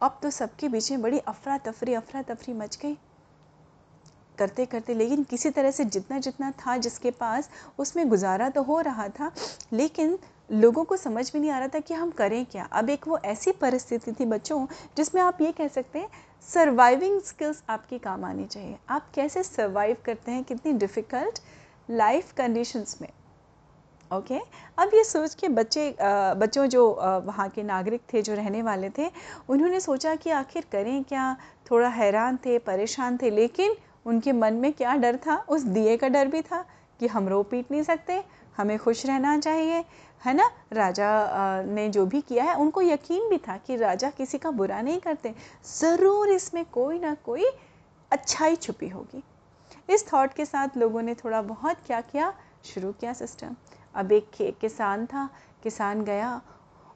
अब 0.01 0.19
तो 0.23 0.29
सबके 0.29 0.67
बीच 0.67 0.91
में 0.91 1.01
बड़ी 1.01 1.19
अफरा 1.19 1.57
तफरी 1.57 1.93
अफरा 1.93 2.21
तफरी 2.21 2.53
मच 2.53 2.77
गई। 2.77 2.97
करते 4.37 4.65
करते, 4.65 4.93
लेकिन 4.93 5.23
किसी 5.23 5.49
तरह 5.49 5.71
से 5.71 5.85
जितना 5.85 6.19
जितना 6.19 6.51
था 6.51 6.77
जिसके 6.77 7.11
पास, 7.11 7.49
उसमें 7.79 8.09
गुजारा 8.09 8.49
तो 8.49 8.63
हो 8.63 8.79
रहा 8.81 9.07
था, 9.09 9.31
लेकिन 9.73 10.17
लोगों 10.51 10.83
को 10.83 10.97
समझ 10.97 11.31
में 11.35 11.41
नहीं 11.41 11.51
आ 11.51 11.59
रहा 11.59 11.67
था 11.67 11.79
कि 11.79 11.93
हम 11.93 12.11
करें 12.11 12.45
क्या। 12.45 12.63
अब 12.71 12.89
एक 12.89 13.07
वो 13.07 13.17
ऐसी 13.17 13.51
परिस्थिति 13.51 14.11
थी 14.11 14.25
बच्चों, 14.25 14.65
जिसमें 14.97 15.21
आप 15.21 15.41
ये 15.41 15.51
कह 15.51 15.67
सकते 15.67 15.99
हैं 15.99 16.09
सर्वाइविंग 16.49 17.19
स्किल्स 17.21 17.63
आपकी 17.69 17.97
काम 17.99 18.23
आनी 18.25 18.45
चाहिए। 18.45 18.77
आप 18.89 19.09
कैसे 19.15 19.43
सर्वाइव 19.43 19.97
करते 20.05 20.31
हैं 20.31 20.43
कितनी 20.43 20.73
डिफ़िकल्ट 20.73 21.39
लाइफ 21.89 22.31
कंडीशंस 22.33 22.97
में? 23.01 23.09
Okay 24.11 24.33
okay? 24.33 24.47
अब 24.77 24.91
ये 24.93 25.03
सोच 25.03 25.33
के 25.35 25.47
बच्चे 25.49 25.89
बच्चों 26.01 26.65
जो 26.67 26.85
वहाँ 27.25 27.47
के 27.49 27.63
नागरिक 27.63 28.01
थे, 28.13 28.21
जो 28.21 28.33
रहने 28.33 28.61
वाले 28.61 28.89
थे, 28.89 29.09
उन्होंने 29.49 29.79
सोचा 29.79 30.15
कि 30.15 30.29
आखिर 30.31 30.65
करें 30.71 31.03
क्या? 31.03 31.35
थोड़ा 31.71 31.89
हैरान 31.89 32.37
थे, 32.45 32.57
परेशान 32.59 33.17
थे, 33.17 33.29
लेकिन 33.29 33.75
उनके 34.05 34.31
मन 34.33 34.53
में 34.53 34.71
क्या 34.73 34.95
डर 34.95 35.17
था? 35.17 35.35
उस 35.49 35.61
दिए 35.63 35.97
का 35.97 36.07
डर 36.07 36.27
भी 36.27 36.41
था 36.41 36.65
कि 36.99 37.07
हम 37.07 37.27
रो 37.29 37.41
पीट 37.43 37.71
नहीं 37.71 37.83
सकते, 37.83 38.23
हमें 38.57 38.77
खुश 38.79 39.05
रहना 39.05 39.37
चाहिए। 39.39 39.83
है 40.23 40.33
ना? 40.33 40.49
राजा 40.73 41.63
ने 41.65 41.87
जो 41.89 42.05
भी 42.05 42.21
किया 42.21 42.43
है, 42.43 42.55
उनको 42.55 42.81
यकीन 42.81 43.29
भी 43.29 43.37
था 43.37 43.57
कि 43.57 43.75
राजा 43.75 44.09
किसी 44.09 44.37
का 44.37 44.51
बुरा 44.51 44.81
नहीं 44.81 44.99
करते। 44.99 45.33
ज़रूर 45.79 46.29
इसमें 46.29 46.63
कोई 46.65 46.99
ना 46.99 47.13
कोई 47.25 47.45
अच्छाई 48.11 48.55
छुपी 48.55 48.87
होगी। 48.89 49.23
इस 49.89 50.05
थॉट 50.13 50.33
के 50.33 50.45
साथ 50.45 50.77
लोगों 50.77 51.01
ने 51.01 51.13
थोड़ा 51.15 51.41
बहुत 51.43 51.77
क्या 51.87 52.01
किया? 52.01 52.33
शुरू 52.65 52.91
किया 52.91 53.13
सिस्टम 53.13 53.55
अब 53.95 54.11
एक 54.11 54.57
किसान 54.61 55.05
था, 55.05 55.29
किसान 55.63 56.03
गया 56.03 56.41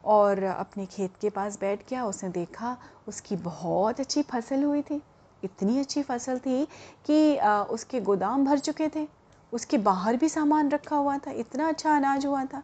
और 0.06 0.44
अपने 0.44 0.86
खेत 0.86 1.16
के 1.22 1.30
पास 1.30 1.60
बैठ 1.60 1.90
गया। 1.90 2.06
उसने 2.06 2.30
देखा 2.30 2.76
उसकी 3.08 3.36
बहुत 3.36 4.00
अच्छी 4.00 4.22
फ़सल 4.24 4.64
हुई 4.64 4.82
थी। 4.82 5.02
इतनी 5.44 5.80
अच्छी 5.80 6.04
फ़सल 6.04 6.40
थी 6.40 6.66
कि 7.06 7.38
उसके 7.72 8.02
गोदाम 8.02 8.46
भर 8.46 8.60
चुके 8.60 8.88
थे। 8.96 9.08
उसके 9.54 9.78
बाहर 9.80 10.16
भी 10.18 10.30
सामान 10.30 10.70
रखा 10.70 10.96
हुआ 10.96 11.18
था। 11.18 11.32
इतना 11.34 11.68
अच्छा 11.68 11.96
अनाज 11.96 12.26
हुआ 12.26 12.44
था। 12.46 12.64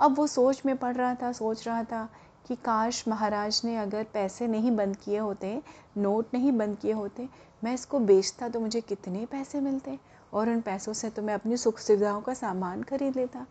अब 0.00 0.16
वो 0.18 0.26
सोच 0.26 0.62
में 0.66 0.76
पड़ 0.76 0.94
रहा 0.96 1.14
था, 1.14 1.32
सोच 1.32 1.66
रहा 1.66 1.82
था 1.84 2.08
कि 2.48 2.54
काश 2.54 3.02
महाराज 3.08 3.60
ने 3.64 3.76
अगर 3.76 4.04
पैसे 4.04 4.46
नहीं 4.48 4.70
बंद 4.76 4.96
किए 4.96 5.18
होते, 5.18 5.60
नोट 5.98 6.34
नहीं 6.34 6.52
बंद 6.52 6.76
किए 6.78 6.92
होते, 6.92 7.28
मैं 7.62 7.74
इसको 7.74 7.98
बेचता 8.00 8.48
तो 8.48 8.60
मुझे 8.60 8.80
कितने 8.80 9.24
पैसे 9.26 9.60
मिलते 9.60 9.98
और 10.32 10.48
उन 10.48 10.60
पैसों 10.60 10.92
से 10.92 11.10
तो 11.10 11.22
मैं 11.22 11.34
अपनी 11.34 11.56
सुख 11.56 11.78
सुविधाओं 11.78 12.20
का 12.20 12.34
सामान 12.34 12.82
खरीद 12.82 13.16
लेता। 13.16 13.46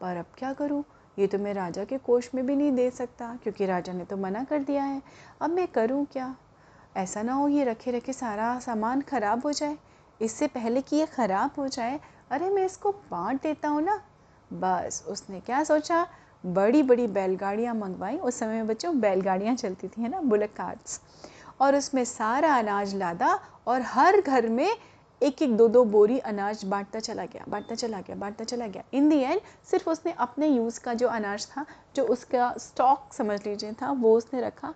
पर 0.00 0.16
अब 0.16 0.26
क्या 0.38 0.52
करूँ? 0.52 0.82
ये 1.18 1.26
तो 1.26 1.38
मैं 1.38 1.52
राजा 1.54 1.84
के 1.84 1.98
कोष 1.98 2.28
में 2.34 2.46
भी 2.46 2.56
नहीं 2.56 2.72
दे 2.72 2.90
सकता, 2.90 3.34
क्योंकि 3.42 3.66
राजा 3.66 3.92
ने 3.92 4.04
तो 4.04 4.16
मना 4.16 4.42
कर 4.44 4.58
दिया 4.58 4.84
है। 4.84 5.00
अब 5.40 5.50
मैं 5.50 5.66
करूँ 5.68 6.04
क्या? 6.06 6.34
ऐसा 6.96 7.22
ना 7.22 7.32
हो 7.32 7.46
ये 7.48 7.64
रखे 7.64 7.90
रखे 7.90 8.12
सारा 8.12 8.58
सामान 8.60 9.00
ख़राब 9.02 9.42
हो 9.46 9.52
जाए। 9.52 9.76
इससे 10.20 10.46
पहले 10.46 10.82
कि 10.82 10.96
ये 10.96 11.06
ख़राब 11.06 11.50
हो 11.58 11.68
जाए, 11.68 12.00
अरे 12.30 12.48
मैं 12.50 12.64
इसको 12.66 12.92
बांट 13.10 13.42
देता 13.42 13.68
हूँ 13.68 13.82
ना। 13.82 14.00
बस, 14.52 15.04
उसने 15.08 15.40
क्या 15.40 15.62
सोचा? 15.64 16.06
बड़ी 16.44 16.82
बड़ी 16.82 17.06
बैलगाड़ियाँ 17.06 17.74
मंगवाई। 17.74 18.16
उस 18.16 18.38
समय 18.38 18.52
में 18.52 18.66
बच्चों, 18.66 19.00
बैलगाड़ियाँ 19.00 19.54
चलती 19.54 19.88
थी, 19.88 20.02
है 20.02 20.08
ना? 20.08 20.20
बुलेट 20.20 20.54
कार्ड्स 20.54 21.00
और 21.60 21.76
उसमें 21.76 22.04
सारा 22.04 22.54
अनाज 22.54 22.94
लादा 22.94 23.38
और 23.66 23.82
हर 23.82 24.20
घर 24.20 24.48
में 24.48 24.76
एक 25.22 25.42
एक 25.42 25.56
दो 25.56 25.68
दो 25.68 25.84
बोरी 25.84 26.18
अनाज 26.18 26.64
बांटता 26.64 27.00
चला 27.00 27.24
गया, 27.24 27.44
बांटता 27.48 27.74
चला 27.74 28.00
गया, 28.00 28.16
बांटता 28.16 28.44
चला 28.44 28.66
गया। 28.66 28.82
इन 28.92 29.08
दी 29.08 29.18
एंड 29.18 29.40
सिर्फ़ 29.70 29.90
उसने 29.90 30.12
अपने 30.12 30.48
यूज़ 30.48 30.80
का 30.80 30.94
जो 30.94 31.08
अनाज 31.08 31.46
था, 31.46 31.64
जो 31.96 32.04
उसका 32.04 32.54
स्टॉक 32.58 33.12
समझ 33.12 33.46
लीजिए 33.46 33.72
था, 33.72 33.90
वो 33.90 34.16
उसने 34.16 34.40
रखा। 34.40 34.74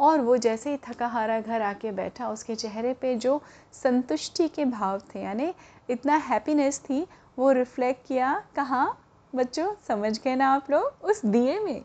और 0.00 0.20
वो 0.20 0.36
जैसे 0.36 0.70
ही 0.70 0.76
थका 0.76 1.06
हारा 1.06 1.40
घर 1.40 1.62
आके 1.62 1.90
बैठा, 1.92 2.28
उसके 2.28 2.54
चेहरे 2.54 2.92
पे 2.92 3.14
जो 3.14 3.42
संतुष्टि 3.72 4.48
के 4.48 4.64
भाव 4.64 5.00
थे, 5.14 5.22
यानी 5.22 5.54
इतना 5.90 6.16
हैप्पीनेस 6.16 6.78
थी, 6.78 7.06
वो 7.38 7.52
रिफ्लेक्ट 7.52 8.06
किया, 8.06 8.42
कहाँ 8.56 9.05
बच्चों, 9.36 9.74
समझ 9.88 10.20
गए 10.22 10.36
ना 10.36 10.52
आप 10.52 10.70
लोग? 10.70 11.04
उस 11.04 11.26
दिए 11.26 11.60
में। 11.60 11.84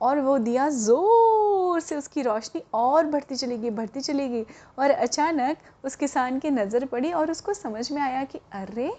और 0.00 0.20
वो 0.20 0.38
दिया 0.38 0.68
ज़ोर 0.68 1.80
से 1.80 1.96
उसकी 1.96 2.22
रोशनी 2.22 2.62
और 2.74 3.06
बढ़ती 3.06 3.36
चलेगी 3.36 3.70
बढ़ती 3.70 4.00
चलेगी। 4.00 4.46
और 4.78 4.90
अचानक 4.90 5.56
उस 5.84 5.96
किसान 5.96 6.38
की 6.38 6.50
नज़र 6.50 6.84
पड़ी 6.84 7.12
और 7.12 7.30
उसको 7.30 7.54
समझ 7.54 7.92
में 7.92 8.02
आया 8.02 8.24
कि, 8.24 8.40
अरे, 8.52 8.96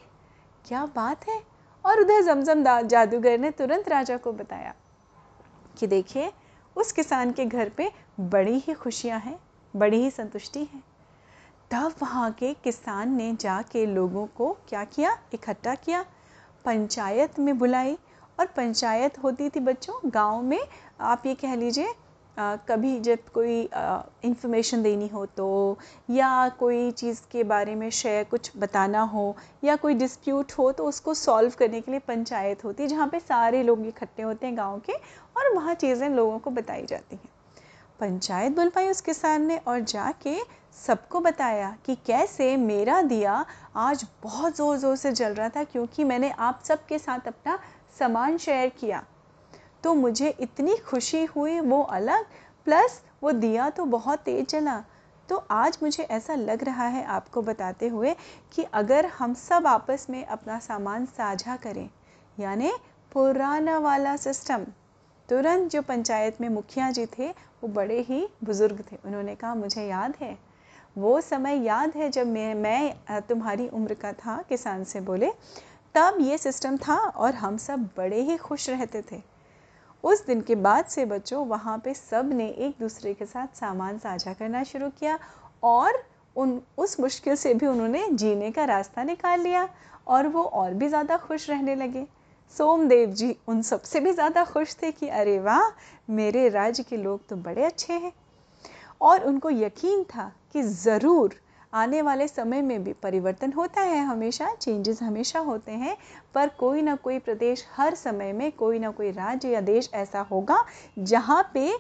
क्या 0.66 0.86
बात 0.86 1.30
है? 1.30 1.44
और 1.86 2.00
उधर 2.00 2.22
जमजम 2.22 2.88
जादूगर 2.88 3.38
ने 3.38 3.52
तुरंत 3.52 3.90
राजा 3.90 4.18
को 4.18 4.32
बताया 4.32 4.74
कि, 5.78 5.88
देखिए, 5.88 6.34
उस 6.76 6.92
किसान 6.92 7.32
के 7.32 7.46
घर 7.46 7.70
पे 7.70 7.92
बड़ी 8.20 8.60
ही 8.60 8.74
खुशियाँ 8.74 9.20
हैं, 9.20 9.40
बड़ी 9.76 9.98
ही 9.98 10.12
संतुष्टि 10.12 10.60
है। 10.60 10.84
तब 11.72 11.96
वहाँ 12.02 12.32
के 12.32 12.54
किसान 12.54 13.16
ने 13.16 13.36
जाके 13.36 13.86
लोगों 13.86 14.28
को 14.28 14.58
क्या 14.70 14.84
किया? 14.84 15.18
इकट्ठा 15.34 15.76
किया 15.76 16.06
पंचायत 16.66 17.40
में 17.40 17.58
बुलाई 17.58 17.98
और 18.40 18.46
पंचायत 18.48 19.18
होती 19.24 19.50
थी 19.50 19.60
बच्चों, 19.60 20.00
गाँव 20.06 20.42
में 20.42 20.60
आप 21.02 21.26
ये 21.26 21.34
कह 21.36 21.56
लीजिए 21.56 21.94
कभी 22.38 23.00
जब 23.00 23.30
कोई 23.34 23.62
इंफॉर्मेशन 24.26 24.82
देनी 24.84 25.08
हो 25.08 25.26
तो 25.28 25.78
या 26.10 26.48
कोई 26.50 26.90
चीज़ 26.92 27.22
के 27.32 27.44
बारे 27.44 27.76
में 27.76 27.90
शेयर 27.90 28.24
कुछ 28.24 28.52
बताना 28.58 29.02
हो 29.04 29.36
या 29.64 29.76
कोई 29.76 29.94
डिस्प्यूट 29.94 30.52
हो 30.52 30.72
तो 30.72 30.86
उसको 30.86 31.14
सॉल्व 31.14 31.54
करने 31.60 31.82
के 31.82 31.92
लिए 31.92 32.00
पंचायत 32.00 32.64
होती 32.66 32.84
है, 32.84 32.90
जहाँ 32.90 33.08
पे 33.08 33.20
सारे 33.20 33.64
लोग 33.64 33.86
इकट्ठे 33.88 34.24
होते 34.24 34.48
हैं 34.48 34.58
गाँव 34.58 34.80
के 34.80 34.94
और 35.38 35.54
वहाँ 35.56 35.74
चीज़ें 35.76 36.10
लोगों 36.10 36.38
को 36.40 36.52
बताई 36.52 36.86
जाती 36.86 37.16
हैं। 37.16 37.30
पंचायत 38.00 38.56
बुलवाई 38.56 38.90
उस 38.90 39.02
किसान 39.02 39.46
ने 39.48 39.58
और 39.58 39.80
जाके 39.82 40.36
सबको 40.78 41.20
बताया 41.20 41.76
कि 41.86 41.96
कैसे 42.06 42.56
मेरा 42.58 43.02
दिया 43.04 43.34
आज 43.78 44.06
बहुत 44.24 44.56
ज़ोर 44.58 44.78
ज़ोर 44.78 44.96
से 44.96 45.12
जल 45.12 45.34
रहा 45.34 45.50
था 45.50 45.64
क्योंकि 45.64 46.04
मैंने 46.04 46.30
आप 46.40 46.62
सबके 46.64 47.00
साथ 47.00 47.28
अपना 47.28 47.58
सामान 48.00 48.38
शेयर 48.38 48.70
किया। 48.80 49.04
तो 49.84 49.94
मुझे 49.94 50.30
इतनी 50.40 50.76
खुशी 50.80 51.24
हुई, 51.26 51.60
वो 51.60 51.82
अलग 51.82 52.26
प्लस 52.68 53.02
वो 53.24 53.32
दिया 53.34 53.70
तो 53.70 53.86
बहुत 53.88 54.20
तेज 54.20 54.48
जला। 54.50 54.84
तो 55.30 55.44
आज 55.52 55.78
मुझे 55.84 56.04
ऐसा 56.04 56.36
लग 56.36 56.64
रहा 56.64 56.88
है 56.88 57.04
आपको 57.10 57.42
बताते 57.42 57.88
हुए 57.88 58.16
कि 58.54 58.64
अगर 58.74 59.06
हम 59.18 59.34
सब 59.34 59.68
आपस 59.68 60.06
में 60.10 60.26
अपना 60.26 60.60
सामान 60.60 61.06
साझा 61.08 61.56
करें, 61.58 61.90
यानी 62.38 62.72
पुराना 63.12 63.78
वाला 63.80 64.16
सिस्टम 64.18 64.66
तुरंत 65.30 65.72
जो 65.72 65.82
पंचायत 65.82 66.42
में 66.42 66.50
मुखिया 66.50 66.90
जी 66.92 67.06
थे, 67.08 67.30
वो 67.30 67.68
बड़े 67.70 68.00
ही 68.02 68.28
बुज़ुर्ग 68.44 68.84
थे। 68.92 68.98
उन्होंने 69.06 69.36
कहा, 69.36 69.56
मुझे 69.56 69.84
याद 69.84 70.14
है 70.22 70.38
वो 70.96 71.20
समय 71.22 71.64
याद 71.66 71.96
है 71.96 72.10
जब 72.10 72.28
मैं 72.28 72.54
मैं 72.56 73.22
तुम्हारी 73.22 73.68
उम्र 73.70 73.94
का 73.94 74.12
था, 74.14 74.42
किसान 74.50 74.84
से 74.84 75.02
बोले, 75.02 75.32
तब 75.96 76.18
ये 76.22 76.38
सिस्टम 76.38 76.78
था 76.78 76.96
और 76.96 77.34
हम 77.36 77.58
सब 77.58 77.90
बड़े 77.98 78.22
ही 78.22 78.38
खुश 78.38 78.70
रहते 78.70 79.02
थे। 79.12 79.22
उस 80.04 80.26
दिन 80.26 80.42
के 80.42 80.56
बाद 80.58 80.86
से 80.86 81.06
बच्चों, 81.06 81.46
वहाँ 81.48 81.78
पे 81.78 81.94
सबने 81.94 82.48
एक 82.48 82.76
दूसरे 82.80 83.14
के 83.14 83.26
साथ 83.26 83.60
सामान 83.60 83.98
साझा 84.00 84.34
करना 84.34 84.64
शुरू 84.64 84.90
किया 84.90 85.18
और 85.64 86.04
उन, 86.36 86.62
उस 86.78 87.00
मुश्किल 87.00 87.36
से 87.36 87.54
भी 87.54 87.66
उन्होंने 87.68 88.08
जीने 88.14 88.52
का 88.52 88.66
रास्ता 88.66 89.04
निकाल 89.04 89.42
लिया 89.42 89.68
और 90.08 90.28
वो 90.28 90.44
और 90.44 90.74
भी 90.74 90.88
ज़्यादा 90.88 91.18
खुश 91.18 91.50
रहने 91.50 91.76
लगे। 91.76 92.06
सोमदेव 92.56 93.12
जी 93.12 93.36
उन 93.48 93.62
सबसे 93.62 94.00
भी 94.00 94.12
ज़्यादा 94.12 94.44
खुश 94.46 94.76
थे 94.82 94.92
कि, 94.92 95.08
अरे 95.10 95.40
वाह, 95.40 95.70
मेरे 96.10 96.48
राज्य 96.50 96.84
के 96.84 96.98
लोग 96.98 97.28
तो 97.28 97.36
बड़े 97.38 97.64
अच्छे 97.64 97.94
हैं। 97.94 98.12
और 99.06 99.24
उनको 99.24 99.50
यकीन 99.50 100.04
था 100.04 100.32
कि 100.54 100.62
ज़रूर 100.64 101.36
आने 101.74 102.02
वाले 102.02 102.28
समय 102.28 102.62
में 102.62 102.84
भी 102.84 102.94
परिवर्तन 102.94 103.52
होता 103.54 103.82
है, 103.82 104.00
हमेशा 104.06 104.54
चेंजेस 104.56 105.02
हमेशा 105.04 105.40
होते 105.40 105.72
हैं, 105.72 105.98
पर 106.34 106.50
कोई 106.50 106.82
ना 106.82 106.96
कोई 106.96 107.20
प्रदेश 107.20 107.66
हर 107.76 107.96
समय 107.96 108.34
में, 108.34 108.52
कोई 108.52 108.80
ना 108.80 108.92
कोई 108.92 109.12
राज्य 109.12 109.50
या 109.50 109.62
देश 109.62 109.90
ऐसा 109.94 110.22
होगा 110.22 110.64
जहाँ 111.00 111.42
पे 111.54 111.78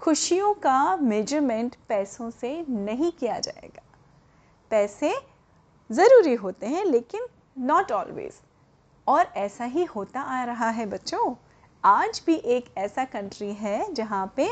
खुशियों 0.00 0.52
का 0.54 0.96
मेज़रमेंट 0.96 1.76
पैसों 1.88 2.30
से 2.30 2.64
नहीं 2.68 3.12
किया 3.12 3.38
जाएगा। 3.38 3.82
पैसे 4.70 5.14
ज़रूरी 5.90 6.34
होते 6.34 6.66
हैं, 6.66 6.84
लेकिन 6.84 7.26
नॉट 7.58 7.92
ऑलवेज 7.92 8.40
और 9.06 9.32
ऐसा 9.36 9.64
ही 9.64 9.84
होता 9.84 10.20
आ 10.20 10.44
रहा 10.44 10.70
है 10.70 10.86
बच्चों। 10.86 11.34
आज 11.86 12.22
भी 12.26 12.34
एक 12.34 12.64
ऐसा 12.78 13.04
कंट्री 13.04 13.52
है 13.52 13.92
जहाँ 13.94 14.32
पे 14.36 14.48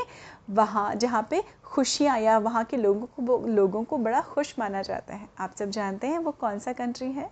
वहाँ, 0.49 0.95
जहाँ 0.95 1.27
पे 1.29 1.43
खुशियाँ 1.63 2.19
या 2.19 2.37
वहाँ 2.37 2.63
के 2.63 2.77
लोगों 2.77 3.05
को 3.05 3.47
लोगों 3.47 3.83
को 3.83 3.97
बड़ा 3.97 4.21
खुश 4.21 4.55
माना 4.59 4.81
जाता 4.81 5.15
है। 5.15 5.27
आप 5.39 5.55
सब 5.59 5.69
जानते 5.69 6.07
हैं 6.07 6.19
वो 6.19 6.31
कौन 6.31 6.59
सा 6.59 6.73
कंट्री 6.73 7.11
है? 7.11 7.29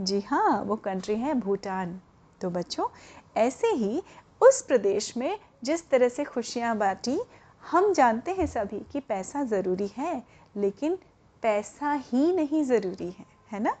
जी 0.00 0.20
हाँ 0.20 0.62
वो 0.62 0.76
कंट्री 0.76 1.16
है 1.16 1.34
भूटान। 1.34 2.00
तो 2.40 2.50
बच्चों, 2.50 2.86
ऐसे 3.36 3.66
ही 3.66 4.02
उस 4.40 4.62
प्रदेश 4.62 5.16
में 5.16 5.38
जिस 5.64 5.88
तरह 5.90 6.08
से 6.08 6.24
खुशियाँ 6.24 6.76
बांटी, 6.76 7.18
हम 7.64 7.92
जानते 7.92 8.30
हैं 8.30 8.46
सभी 8.46 8.80
कि 8.92 9.00
पैसा 9.00 9.44
ज़रूरी 9.44 9.90
है, 9.96 10.22
लेकिन 10.56 10.98
पैसा 11.42 11.92
ही 11.92 12.32
नहीं 12.32 12.64
ज़रूरी 12.64 13.10
है 13.10 13.26
है 13.52 13.62
ना? 13.62 13.76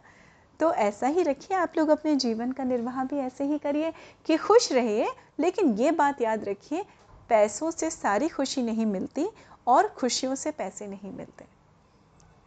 तो 0.60 0.72
ऐसा 0.72 1.06
ही 1.06 1.22
रखिए, 1.22 1.56
आप 1.56 1.72
लोग 1.78 1.88
अपने 1.88 2.16
जीवन 2.16 2.52
का 2.52 2.64
निर्वाह 2.64 3.04
भी 3.04 3.16
ऐसे 3.16 3.44
ही 3.44 3.58
करिए 3.58 3.92
कि 4.26 4.36
खुश 4.36 4.72
रहिए, 4.72 5.08
लेकिन 5.40 5.74
ये 5.74 5.90
बात 5.90 6.20
याद 6.20 6.44
रखिए, 6.44 6.84
पैसों 7.28 7.70
से 7.70 7.90
सारी 7.90 8.28
खुशी 8.28 8.62
नहीं 8.62 8.86
मिलती 8.86 9.26
और 9.66 9.88
खुशियों 9.88 10.34
से 10.34 10.50
पैसे 10.50 10.86
नहीं 10.86 11.12
मिलते। 11.12 11.44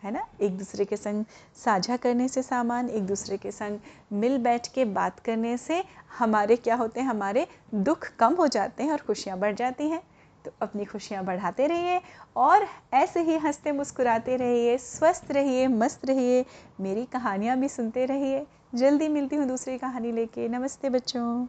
है 0.03 0.11
ना? 0.11 0.27
एक 0.41 0.57
दूसरे 0.57 0.85
के 0.85 0.97
संग 0.97 1.25
साझा 1.55 1.97
करने 1.97 2.27
से 2.27 2.43
सामान, 2.43 2.89
एक 2.89 3.03
दूसरे 3.03 3.37
के 3.37 3.51
संग 3.51 3.79
मिल 4.13 4.37
बैठ 4.37 4.67
के 4.67 4.85
बात 4.85 5.19
करने 5.19 5.57
से 5.57 5.83
हमारे 6.19 6.55
क्या 6.55 6.75
होते 6.75 6.99
हैं? 6.99 7.07
हमारे 7.07 7.47
दुख 7.75 8.09
कम 8.19 8.33
हो 8.33 8.47
जाते 8.47 8.83
हैं 8.83 8.91
और 8.91 8.97
खुशियाँ 8.97 9.39
बढ़ 9.39 9.55
जाती 9.55 9.89
हैं। 9.89 10.01
तो 10.45 10.51
अपनी 10.61 10.85
खुशियाँ 10.85 11.25
बढ़ाते 11.25 11.67
रहिए 11.67 12.01
और 12.35 12.67
ऐसे 12.93 13.21
ही 13.21 13.37
हँसते 13.37 13.71
मुस्कुराते 13.71 14.35
रहिए, 14.37 14.77
स्वस्थ 14.77 15.31
रहिए, 15.31 15.67
मस्त 15.67 16.05
रहिए, 16.05 16.45
मेरी 16.81 17.05
कहानियाँ 17.05 17.57
भी 17.57 17.69
सुनते 17.69 18.05
रहिए। 18.05 18.47
जल्दी 18.75 19.07
मिलती 19.07 19.35
हूँ 19.35 19.47
दूसरी 19.47 19.77
कहानी 19.77 20.11
लेके। 20.11 20.47
नमस्ते 20.47 20.89
बच्चों। 20.89 21.47